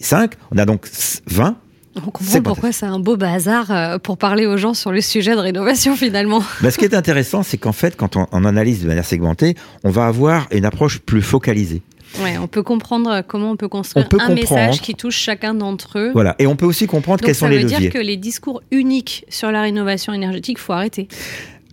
cinq, 0.00 0.32
on 0.52 0.58
a 0.58 0.64
donc 0.64 0.86
20 1.26 1.56
On 1.96 2.00
comprend 2.00 2.42
pourquoi 2.42 2.72
c'est 2.72 2.86
un 2.86 2.98
beau 2.98 3.16
bazar 3.16 3.70
euh, 3.70 3.98
pour 3.98 4.18
parler 4.18 4.46
aux 4.46 4.56
gens 4.56 4.74
sur 4.74 4.90
le 4.92 5.00
sujet 5.00 5.32
de 5.32 5.40
rénovation 5.40 5.96
finalement. 5.96 6.42
Ben, 6.62 6.70
ce 6.70 6.78
qui 6.78 6.84
est 6.84 6.94
intéressant, 6.94 7.42
c'est 7.42 7.58
qu'en 7.58 7.72
fait, 7.72 7.96
quand 7.96 8.16
on, 8.16 8.26
on 8.32 8.44
analyse 8.44 8.82
de 8.82 8.88
manière 8.88 9.04
segmentée, 9.04 9.54
on 9.84 9.90
va 9.90 10.06
avoir 10.06 10.46
une 10.50 10.64
approche 10.64 10.98
plus 11.00 11.22
focalisée. 11.22 11.82
Ouais, 12.22 12.38
on 12.38 12.46
peut 12.46 12.62
comprendre 12.62 13.22
comment 13.26 13.50
on 13.50 13.56
peut 13.56 13.66
construire 13.68 14.06
On 14.06 14.08
peut 14.08 14.18
un 14.20 14.28
comprendre. 14.34 14.40
message 14.60 14.80
qui 14.80 14.94
touche 14.94 15.16
chacun 15.16 15.52
d'entre 15.52 15.98
eux. 15.98 16.10
Voilà. 16.14 16.36
Et 16.38 16.46
on 16.46 16.54
peut 16.54 16.66
aussi 16.66 16.86
comprendre 16.86 17.18
Donc 17.18 17.26
quels 17.26 17.34
ça 17.34 17.40
sont 17.40 17.48
les 17.48 17.56
veut 17.58 17.64
leviers. 17.64 17.78
dire 17.78 17.92
que 17.92 17.98
les 17.98 18.16
discours 18.16 18.62
uniques 18.70 19.24
sur 19.28 19.50
la 19.50 19.62
rénovation 19.62 20.12
énergétique, 20.12 20.58
faut 20.60 20.72
arrêter. 20.74 21.08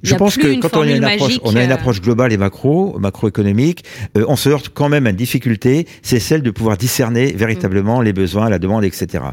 Je 0.03 0.15
pense 0.15 0.37
que 0.37 0.59
quand 0.59 0.75
on 0.77 0.81
a 0.81 0.91
une 0.91 1.03
approche, 1.03 1.21
magique, 1.21 1.41
on 1.43 1.55
a 1.55 1.63
une 1.63 1.71
approche 1.71 2.01
globale 2.01 2.33
et 2.33 2.37
macro, 2.37 2.97
macroéconomique, 2.99 3.83
euh, 4.17 4.25
on 4.27 4.35
se 4.35 4.49
heurte 4.49 4.69
quand 4.73 4.89
même 4.89 5.05
à 5.05 5.11
une 5.11 5.15
difficulté, 5.15 5.87
c'est 6.01 6.19
celle 6.19 6.41
de 6.41 6.51
pouvoir 6.51 6.77
discerner 6.77 7.31
véritablement 7.33 8.01
les 8.01 8.13
besoins, 8.13 8.49
la 8.49 8.59
demande, 8.59 8.83
etc. 8.83 9.23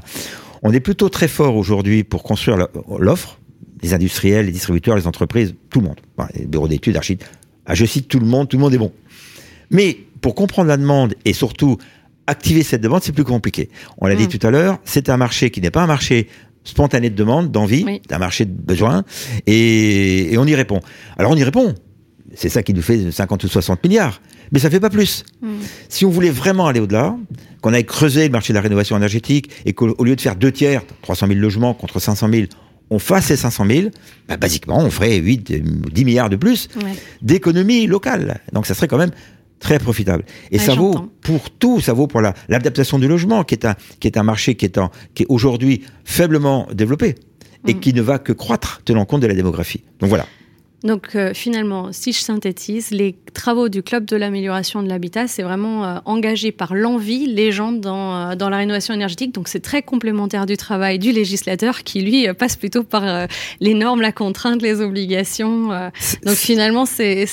On 0.63 0.73
est 0.73 0.81
plutôt 0.81 1.09
très 1.09 1.29
fort 1.29 1.57
aujourd'hui 1.57 2.05
pour 2.05 2.23
construire 2.23 2.59
l'offre, 2.99 3.39
les 3.83 3.95
industriels, 3.95 4.47
les 4.47 4.53
distributeurs, 4.53 4.97
les 4.97 5.07
entreprises, 5.07 5.55
tout 5.71 5.81
le 5.81 5.87
monde, 5.87 6.01
Enfin, 6.17 6.29
les 6.35 6.47
bureaux 6.47 6.69
d'études, 6.69 6.97
architectes. 6.97 7.31
Ah, 7.65 7.75
je 7.75 7.85
cite 7.85 8.09
tout 8.09 8.19
le 8.19 8.27
monde, 8.27 8.49
tout 8.49 8.57
le 8.57 8.63
monde 8.63 8.75
est 8.75 8.79
bon. 8.79 8.93
Mais 9.71 9.97
pour 10.21 10.35
comprendre 10.35 10.69
la 10.69 10.77
demande 10.77 11.15
et 11.25 11.33
surtout 11.33 11.79
activer 12.27 12.63
cette 12.63 12.81
demande, 12.83 13.03
c'est 13.03 13.13
plus 13.13 13.25
compliqué. 13.25 13.71
On 13.99 14.07
l'a 14.07 14.15
Mm. 14.15 14.19
dit 14.27 14.29
tout 14.39 14.47
à 14.47 14.51
l'heure, 14.51 14.79
c'est 14.85 15.09
un 15.09 15.17
marché 15.17 15.51
qui 15.51 15.61
n'est 15.61 15.71
pas 15.71 15.83
un 15.83 15.87
marché 15.87 16.29
spontané 16.65 17.11
de 17.11 17.15
demande, 17.15 17.51
d'envie, 17.51 17.85
Oui. 17.87 18.01
c'est 18.09 18.15
un 18.15 18.19
marché 18.19 18.45
de 18.45 18.53
besoin, 18.53 19.05
et, 19.47 20.33
et 20.33 20.39
on 20.39 20.45
y 20.47 20.55
répond. 20.55 20.81
Alors 21.17 21.33
on 21.33 21.37
y 21.37 21.45
répond. 21.45 21.75
C'est 22.35 22.51
ça 22.51 22.63
qui 22.63 22.75
nous 22.75 22.83
fait 22.83 23.11
50 23.11 23.45
ou 23.45 23.49
60 23.49 23.83
milliards. 23.85 24.21
Mais 24.53 24.59
ça 24.59 24.69
fait 24.71 24.81
pas 24.81 24.91
plus. 24.91 25.25
Mm. 25.43 25.49
Si 25.89 26.05
on 26.05 26.11
voulait 26.11 26.31
vraiment 26.31 26.67
aller 26.67 26.81
au-delà, 26.81 27.17
qu'on 27.63 27.73
aille 27.73 27.87
creuser 27.87 28.25
le 28.27 28.33
marché 28.33 28.53
de 28.53 28.57
la 28.59 28.61
rénovation 28.63 28.97
énergétique 28.97 29.51
et 29.65 29.73
qu'au 29.73 29.95
au 29.99 30.05
lieu 30.05 30.15
de 30.15 30.21
faire 30.21 30.37
deux 30.37 30.53
tiers, 30.53 30.83
300 31.03 31.27
000 31.27 31.39
logements 31.41 31.73
contre 31.75 32.01
500 32.01 32.29
000, 32.31 32.43
on 32.91 32.99
fasse 32.99 33.27
ces 33.27 33.37
500 33.37 33.65
000, 33.67 33.89
bah, 34.29 34.37
basiquement, 34.37 34.79
on 34.79 34.91
ferait 34.91 35.17
8, 35.17 35.51
euh, 35.51 35.59
10 35.93 36.05
milliards 36.05 36.31
de 36.31 36.37
plus 36.37 36.69
Ouais. 36.77 36.93
d'économie 37.23 37.87
locale. 37.87 38.41
Donc 38.53 38.67
ça 38.67 38.75
serait 38.75 38.89
quand 38.89 38.99
même 38.99 39.11
très 39.61 39.79
profitable. 39.79 40.25
Et 40.51 40.59
Ouais, 40.59 40.65
ça 40.65 40.75
vaut 40.75 41.11
pour 41.23 41.51
tout, 41.51 41.81
ça 41.81 41.93
vaut 41.93 42.07
pour 42.07 42.21
la- 42.21 42.35
l'adaptation 42.49 42.99
du 42.99 43.09
logement, 43.09 43.45
qui 43.45 43.55
est 43.55 43.65
un, 43.65 43.75
qui 44.01 44.07
est 44.09 44.17
un 44.17 44.23
marché 44.23 44.55
qui 44.55 44.65
est, 44.65 44.79
en- 44.79 44.91
qui 45.15 45.25
est 45.25 45.27
aujourd'hui 45.29 45.83
faiblement 46.05 46.67
développé 46.73 47.15
et 47.67 47.75
Mm. 47.75 47.81
qui 47.81 47.93
ne 47.93 48.03
va 48.03 48.19
que 48.19 48.33
croître 48.33 48.83
tenant 48.85 49.05
compte 49.05 49.21
de 49.23 49.27
la 49.27 49.35
démographie. 49.35 49.83
Donc 50.01 50.09
voilà. 50.11 50.27
Donc 50.85 51.17
euh, 51.17 51.33
finalement, 51.35 51.89
si 51.93 52.13
je 52.13 52.21
synthétise, 52.21 52.91
les 52.91 53.17
travaux 53.35 53.69
du 53.69 53.83
club 53.83 54.05
de 54.05 54.17
l'amélioration 54.17 54.83
de 54.83 54.89
l'habitat, 54.89 55.27
c'est 55.27 55.43
vraiment 55.43 55.85
euh, 55.85 55.99
engagé 56.05 56.53
par 56.53 56.75
l'envie 56.75 57.27
les 57.27 57.51
gens 57.51 57.73
dans, 57.73 58.31
euh, 58.31 58.35
dans 58.37 58.49
la 58.49 58.59
rénovation 58.59 58.95
énergétique. 58.95 59.35
Donc 59.35 59.49
c'est 59.49 59.61
très 59.61 59.83
complémentaire 59.83 60.47
du 60.47 60.57
travail 60.57 60.99
du 60.99 61.11
législateur 61.11 61.83
qui 61.83 62.03
lui 62.03 62.29
euh, 62.29 62.35
passe 62.35 62.57
plutôt 62.57 62.85
par 62.85 63.27
les 63.61 63.75
normes, 63.75 64.01
la 64.01 64.13
contrainte, 64.13 64.63
les 64.63 64.81
obligations. 64.81 65.69
donc 66.25 66.37
finalement, 66.37 66.87
c'est 66.87 67.27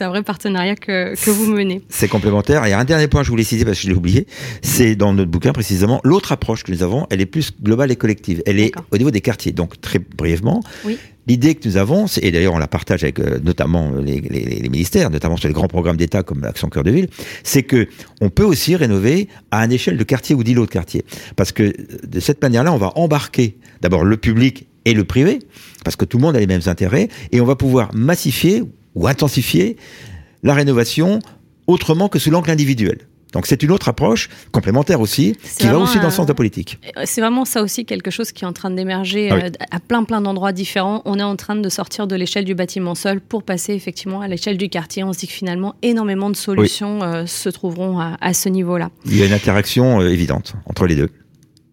un 0.00 0.08
vrai 0.08 0.22
partenariat 0.22 0.74
que, 0.74 1.14
que 1.14 1.30
vous 1.30 1.46
menez. 1.46 1.82
C'est 1.88 2.08
complémentaire. 2.08 2.64
Et 2.66 2.72
un 2.72 2.84
dernier 2.84 3.08
point 3.08 3.22
je 3.22 3.30
voulais 3.30 3.44
citer 3.44 3.64
parce 3.64 3.78
que 3.78 3.84
je 3.84 3.88
l'ai 3.88 3.96
oublié, 3.96 4.26
c'est 4.62 4.96
dans 4.96 5.12
notre 5.12 5.30
bouquin 5.30 5.52
précisément 5.52 6.00
l'autre 6.04 6.32
approche 6.32 6.64
que 6.64 6.72
nous 6.72 6.82
avons. 6.82 7.06
Elle 7.10 7.20
est 7.20 7.26
plus 7.26 7.52
globale 7.62 7.90
et 7.90 7.96
collective. 7.96 8.42
Elle 8.46 8.60
est 8.60 8.72
au 8.90 8.98
niveau 8.98 9.10
des 9.10 9.20
quartiers. 9.20 9.52
Donc 9.52 9.80
très 9.80 9.98
brièvement, 9.98 10.62
Oui. 10.84 10.98
L'idée 11.28 11.54
que 11.54 11.68
nous 11.68 11.76
avons, 11.76 12.06
et 12.22 12.30
d'ailleurs 12.32 12.54
on 12.54 12.58
la 12.58 12.66
partage 12.68 13.04
avec 13.04 13.20
euh, 13.20 13.38
notamment 13.44 13.92
les, 13.92 14.20
les- 14.20 14.44
les 14.60 14.68
ministères, 14.68 15.10
notamment 15.10 15.36
sur 15.36 15.48
les 15.48 15.54
grands 15.54 15.68
programmes 15.68 15.96
d'État 15.96 16.22
comme 16.22 16.40
l'Action 16.40 16.68
Cœur 16.68 16.82
de 16.84 16.90
Ville, 16.90 17.08
c'est 17.44 17.62
que 17.62 17.86
on 18.20 18.30
peut 18.30 18.44
aussi 18.44 18.74
rénover 18.76 19.28
à 19.50 19.64
une 19.64 19.72
échelle 19.72 19.96
de 19.96 20.04
quartier 20.04 20.34
ou 20.34 20.42
d'îlot 20.42 20.66
de 20.66 20.70
quartier. 20.70 21.04
Parce 21.36 21.52
que 21.52 21.62
euh, 21.64 21.72
de 22.06 22.20
cette 22.20 22.40
manière-là, 22.42 22.72
on 22.72 22.78
va 22.78 22.92
embarquer 22.96 23.58
d'abord 23.82 24.04
le 24.04 24.16
public 24.16 24.66
et 24.84 24.94
le 24.94 25.04
privé, 25.04 25.40
parce 25.84 25.96
que 25.96 26.04
tout 26.06 26.16
le 26.16 26.22
monde 26.22 26.36
a 26.36 26.40
les 26.40 26.46
mêmes 26.46 26.62
intérêts, 26.66 27.08
et 27.32 27.40
on 27.40 27.44
va 27.44 27.56
pouvoir 27.56 27.94
massifier 27.94 28.62
ou 28.94 29.06
intensifier 29.06 29.76
la 30.42 30.54
rénovation 30.54 31.18
autrement 31.66 32.08
que 32.08 32.18
sous 32.18 32.30
l'angle 32.30 32.50
individuel. 32.50 32.98
Donc 33.32 33.46
c'est 33.46 33.62
une 33.62 33.70
autre 33.70 33.88
approche 33.88 34.28
complémentaire 34.52 35.00
aussi, 35.00 35.36
qui 35.58 35.66
va 35.66 35.78
aussi 35.78 35.98
dans 35.98 36.04
le 36.06 36.10
sens 36.10 36.26
de 36.26 36.30
la 36.30 36.34
politique. 36.34 36.78
Euh, 36.96 37.02
C'est 37.04 37.20
vraiment 37.20 37.44
ça 37.44 37.62
aussi 37.62 37.84
quelque 37.84 38.10
chose 38.10 38.32
qui 38.32 38.44
est 38.44 38.46
en 38.46 38.52
train 38.52 38.70
d'émerger 38.70 39.28
Ah 39.30 39.34
oui. 39.36 39.42
euh, 39.44 39.50
à 39.70 39.80
plein 39.80 40.04
plein 40.04 40.20
d'endroits 40.20 40.52
différents. 40.52 41.02
On 41.04 41.18
est 41.18 41.22
en 41.22 41.36
train 41.36 41.56
de 41.56 41.68
sortir 41.68 42.06
de 42.06 42.16
l'échelle 42.16 42.44
du 42.44 42.54
bâtiment 42.54 42.94
seul 42.94 43.20
pour 43.20 43.42
passer 43.42 43.74
effectivement 43.74 44.20
à 44.20 44.28
l'échelle 44.28 44.56
du 44.56 44.68
quartier. 44.68 45.04
On 45.04 45.12
se 45.12 45.18
dit 45.20 45.26
que 45.26 45.32
finalement 45.32 45.74
énormément 45.82 46.30
de 46.30 46.36
solutions 46.36 47.02
euh, 47.02 47.26
se 47.26 47.48
trouveront 47.48 47.98
à, 47.98 48.16
à 48.20 48.32
ce 48.32 48.48
niveau-là. 48.48 48.90
Il 49.04 49.16
y 49.16 49.22
a 49.22 49.26
une 49.26 49.32
interaction 49.32 50.00
évidente 50.00 50.54
entre 50.66 50.86
les 50.86 50.96
deux. 50.96 51.10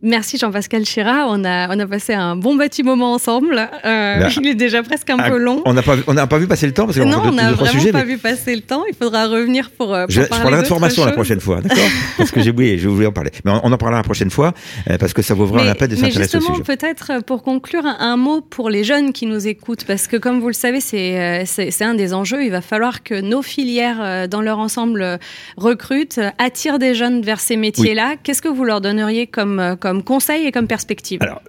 Merci 0.06 0.38
Jean-Pascal 0.38 0.86
Chira. 0.86 1.26
On 1.30 1.44
a, 1.44 1.76
on 1.76 1.80
a 1.80 1.88
passé 1.88 2.14
un 2.14 2.36
bon 2.36 2.58
petit 2.58 2.84
moment 2.84 3.14
ensemble. 3.14 3.58
Euh, 3.86 4.20
Là. 4.20 4.30
il 4.40 4.48
est 4.48 4.56
déjà 4.56 4.84
presque 4.84 5.10
un 5.10 5.18
peu 5.18 5.38
long. 5.38 5.64
On 5.66 5.74
n'a 5.74 5.82
pas, 5.82 5.96
on 6.08 6.14
pas 6.28 6.38
vu 6.38 6.48
passer 6.48 6.68
le 6.68 6.74
temps 6.74 6.86
parce 6.86 7.00
qu'on 7.00 7.06
Non, 7.06 7.22
on 7.26 7.32
n'a 7.32 7.52
vraiment 7.54 7.72
sujets. 7.80 7.92
pas 7.92 8.04
mais 8.04 8.14
vu 8.14 8.18
passer 8.20 8.56
le 8.56 8.62
temps. 8.62 8.84
Il 8.88 8.96
faudra 8.96 9.28
revenir 9.28 9.72
pour, 9.72 9.94
euh, 9.94 10.06
pour 10.06 10.12
Je, 10.12 10.22
je 10.22 10.28
parler 10.28 10.42
prendrai 10.44 10.52
de 10.52 10.62
d'autres 10.62 10.70
formation 10.70 11.06
la 11.06 11.12
prochaine 11.14 11.40
fois, 11.40 11.62
d'accord 11.62 11.84
Parce 12.18 12.30
que 12.32 12.42
j'ai 12.42 12.52
oublié, 12.52 12.78
j'ai 12.78 12.88
oublié 12.88 13.08
en 13.08 13.12
parler. 13.12 13.32
Mais 13.44 13.52
on, 13.52 13.62
on 13.64 13.72
en 13.72 13.78
parlera 13.78 14.00
la 14.00 14.04
prochaine 14.04 14.30
fois 14.30 14.54
euh, 14.90 14.98
parce 14.98 15.14
que 15.14 15.22
ça 15.24 15.34
vaut 15.34 15.46
vraiment 15.46 15.66
la 15.66 15.76
peine 15.76 15.90
de 15.90 15.96
s'intéresser 15.96 16.38
au 16.38 16.40
justement, 16.42 16.60
peut-être 16.60 17.24
pour 17.26 17.42
conclure, 17.42 17.86
un, 17.86 17.98
un 18.00 18.18
mot 18.18 18.42
pour 18.42 18.70
les 18.70 18.84
jeunes 18.84 19.12
qui 19.12 19.26
nous 19.26 19.48
écoutent, 19.48 19.86
parce 19.86 20.08
que 20.08 20.18
comme 20.18 20.40
vous 20.40 20.48
le 20.48 20.54
savez, 20.54 20.82
c'est 20.82 21.82
un 21.82 21.94
des 21.96 22.14
enjeux. 22.14 22.44
Il 22.44 22.52
va 22.52 22.62
falloir 22.62 23.02
que 23.04 23.20
nos 23.20 23.42
filières, 23.42 24.28
dans 24.30 24.42
leur 24.42 24.60
ensemble, 24.60 25.20
recrutent, 25.58 26.20
attirent 26.38 26.80
des 26.80 26.94
jeunes 26.96 27.22
vers 27.22 27.40
ces 27.40 27.58
métiers-là. 27.58 28.16
Qu'est-ce 28.22 28.42
que 28.42 28.50
vous 28.50 28.64
leur 28.66 28.82
donneriez 28.82 29.28
comme, 29.28 29.60
euh, 29.60 29.76
comme 29.96 30.04
conseil 30.04 30.46
et 30.46 30.52
comme 30.52 30.68
perspective 30.68 31.22
Alors, 31.22 31.42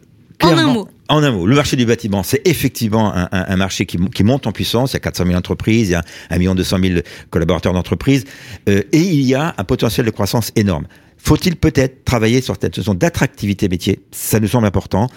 En 0.43 0.57
un 0.57 0.67
mot. 0.73 0.89
En 1.09 1.23
un 1.23 1.31
mot, 1.33 1.47
le 1.47 1.55
marché 1.57 1.77
du 1.77 1.87
bâtiment, 1.87 2.23
c'est 2.23 2.47
effectivement 2.47 3.13
un, 3.15 3.25
un- 3.33 3.45
un 3.49 3.57
marché 3.57 3.87
qui, 3.87 3.97
qui 4.11 4.23
monte 4.25 4.47
en 4.47 4.53
puissance. 4.53 4.93
Il 4.93 4.95
y 4.95 4.97
a 4.99 5.01
400 5.01 5.25
000 5.27 5.37
entreprises, 5.39 5.89
il 5.89 5.93
y 5.93 5.95
a 5.95 6.03
1 6.31 6.39
million 6.39 6.55
200 6.55 6.77
000 6.83 7.01
collaborateurs 7.31 7.73
d'entreprise, 7.73 8.25
euh, 8.69 8.83
et 8.93 8.99
il 9.01 9.23
y 9.23 9.35
a 9.35 9.55
un 9.57 9.65
potentiel 9.65 10.05
de 10.07 10.11
croissance 10.11 10.53
énorme. 10.57 10.87
Faut-il 11.19 11.57
peut-être 11.57 12.05
travailler 12.05 12.41
sur 12.41 12.57
cette 12.61 12.77
notion 12.77 12.95
d'attractivité 12.95 13.69
métier? 13.69 14.01
Ça 14.13 14.39
nous 14.39 14.47
semble 14.49 14.67
important 14.67 15.09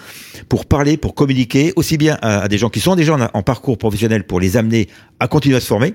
pour 0.48 0.64
parler, 0.66 0.96
pour 0.96 1.14
communiquer 1.14 1.72
aussi 1.76 1.98
bien 1.98 2.16
à, 2.22 2.40
à 2.40 2.48
des 2.48 2.58
gens 2.58 2.70
qui 2.70 2.80
sont 2.80 2.96
déjà 2.96 3.14
en, 3.14 3.28
en 3.38 3.42
parcours 3.42 3.78
professionnel 3.78 4.24
pour 4.24 4.40
les 4.40 4.56
amener 4.56 4.88
à 5.20 5.28
continuer 5.28 5.56
à 5.56 5.60
se 5.60 5.66
former, 5.66 5.94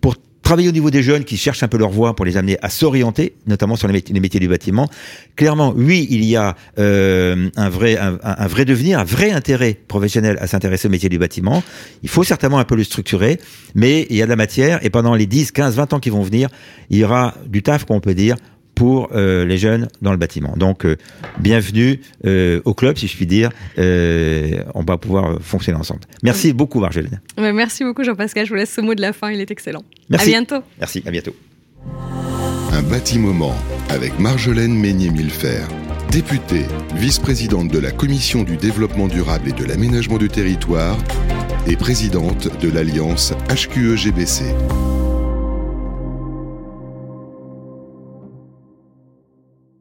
pour 0.00 0.16
travailler 0.52 0.68
au 0.68 0.72
niveau 0.72 0.90
des 0.90 1.02
jeunes 1.02 1.24
qui 1.24 1.38
cherchent 1.38 1.62
un 1.62 1.68
peu 1.68 1.78
leur 1.78 1.88
voie 1.88 2.14
pour 2.14 2.26
les 2.26 2.36
amener 2.36 2.58
à 2.60 2.68
s'orienter, 2.68 3.32
notamment 3.46 3.74
sur 3.74 3.88
les 3.88 3.94
métiers, 4.20 4.38
du 4.38 4.48
bâtiment. 4.48 4.86
Clairement, 5.34 5.72
oui, 5.74 6.06
il 6.10 6.22
y 6.26 6.36
a 6.36 6.56
euh, 6.78 7.48
un 7.56 7.70
vrai 7.70 7.96
un 7.96 8.46
vrai 8.48 8.66
devenir, 8.66 8.98
un 8.98 9.04
vrai 9.04 9.30
intérêt 9.30 9.78
professionnel 9.88 10.36
à 10.42 10.46
s'intéresser 10.46 10.88
au 10.88 10.90
métier 10.90 11.08
du 11.08 11.18
bâtiment. 11.18 11.62
Il 12.02 12.10
faut 12.10 12.22
certainement 12.22 12.58
un 12.58 12.66
peu 12.66 12.76
le 12.76 12.84
structurer, 12.84 13.40
mais 13.74 14.06
il 14.10 14.16
y 14.16 14.20
a 14.20 14.26
de 14.26 14.30
la 14.30 14.36
matière 14.36 14.84
et 14.84 14.90
pendant 14.90 15.14
les 15.14 15.24
10, 15.24 15.52
15, 15.52 15.74
20 15.76 15.94
ans 15.94 16.00
qui 16.00 16.10
vont 16.10 16.22
venir, 16.22 16.50
il 16.90 16.98
y 16.98 17.04
aura 17.04 17.34
du 17.46 17.62
taf, 17.62 17.86
qu'on 17.86 18.00
peut 18.00 18.14
dire, 18.14 18.36
pour 18.82 19.10
euh, 19.12 19.44
les 19.44 19.58
jeunes 19.58 19.86
dans 20.00 20.10
le 20.10 20.16
bâtiment. 20.16 20.54
Donc, 20.56 20.84
euh, 20.84 20.96
bienvenue 21.38 22.00
euh, 22.26 22.60
au 22.64 22.74
club, 22.74 22.98
si 22.98 23.06
je 23.06 23.14
puis 23.14 23.26
dire. 23.26 23.50
Euh, 23.78 24.64
on 24.74 24.82
va 24.82 24.98
pouvoir 24.98 25.40
fonctionner 25.40 25.78
ensemble. 25.78 26.00
Merci 26.24 26.52
beaucoup, 26.52 26.80
Marjolaine. 26.80 27.20
Merci 27.38 27.84
beaucoup 27.84 28.02
Jean-Pascal. 28.02 28.44
Je 28.44 28.50
vous 28.50 28.56
laisse 28.56 28.72
ce 28.72 28.80
mot 28.80 28.96
de 28.96 29.00
la 29.00 29.12
fin. 29.12 29.30
Il 29.30 29.40
est 29.40 29.52
excellent. 29.52 29.84
Merci. 30.10 30.30
À 30.30 30.32
bientôt. 30.32 30.64
Merci, 30.80 31.00
à 31.06 31.12
bientôt. 31.12 31.36
Un 32.72 32.82
bâtiment 32.82 33.54
avec 33.88 34.18
Marjolaine 34.18 34.74
Meignet-Millefer, 34.74 35.62
députée, 36.10 36.66
vice-présidente 36.96 37.68
de 37.68 37.78
la 37.78 37.92
Commission 37.92 38.42
du 38.42 38.56
développement 38.56 39.06
durable 39.06 39.50
et 39.50 39.52
de 39.52 39.64
l'aménagement 39.64 40.18
du 40.18 40.28
territoire 40.28 40.98
et 41.68 41.76
présidente 41.76 42.48
de 42.60 42.68
l'Alliance 42.68 43.32
HQE-GBC. 43.48 44.42